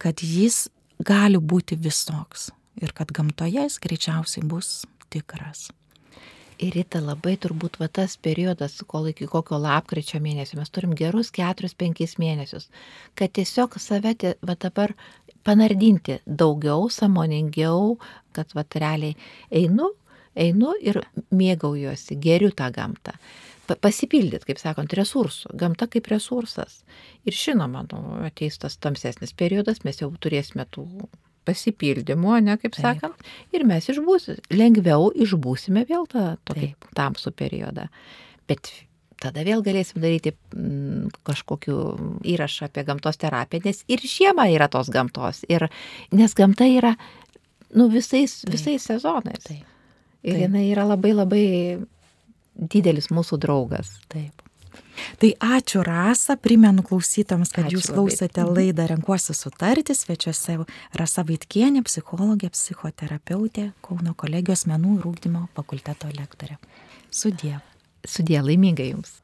[0.02, 0.66] kad jis
[1.00, 4.84] gali būti visoks ir kad gamtoje jis greičiausiai bus
[5.14, 5.70] tikras.
[6.56, 11.34] Ir Rita labai turbūt va tas periodas, kol iki kokio lapkričio mėnesio, mes turim gerus
[11.36, 12.70] 4-5 mėnesius,
[13.20, 14.94] kad tiesiog save va dabar
[15.44, 17.98] panardinti daugiau, samoningiau,
[18.32, 19.18] kad va realiai
[19.52, 19.92] einu,
[20.36, 21.02] einu ir
[21.36, 23.16] mėgaujuosi, geriu tą gamtą.
[23.82, 25.56] Pasipildyt, kaip sakant, resursų.
[25.58, 26.84] Gamta kaip resursas.
[27.26, 30.86] Ir žinoma, nu, ateis tas tamsesnis periodas, mes jau turėsime tų
[31.46, 32.84] pasipildymu, ne kaip Taip.
[32.84, 36.90] sakant, ir mes išbūsime, lengviau išbūsime vėl tą tokį Taip.
[36.98, 37.88] tamsų periodą.
[38.50, 38.72] Bet
[39.22, 41.78] tada vėl galėsim daryti mm, kažkokiu
[42.36, 45.70] įrašą apie gamtos terapiją, nes ir žiema yra tos gamtos, ir,
[46.14, 46.96] nes gamta yra
[47.74, 48.54] nu, visais, Taip.
[48.58, 49.46] visais sezonais.
[49.48, 49.72] Taip.
[50.26, 51.46] Ir jinai yra labai labai
[52.56, 53.92] didelis mūsų draugas.
[54.10, 54.42] Taip.
[55.20, 58.48] Tai ačiū Rasa, primenu klausytams, kad ačiū jūs klausėte labai.
[58.48, 58.56] Mhm.
[58.60, 60.58] laidą Renkuosi sutarti, svečiuose
[61.00, 66.58] Rasa Vaitkienė, psichologė, psichoterapeutė, Kauno kolegijos menų ir ūkdymo fakulteto lektorė.
[67.12, 67.60] Sudie.
[68.08, 69.20] Sudie, laimingai jums.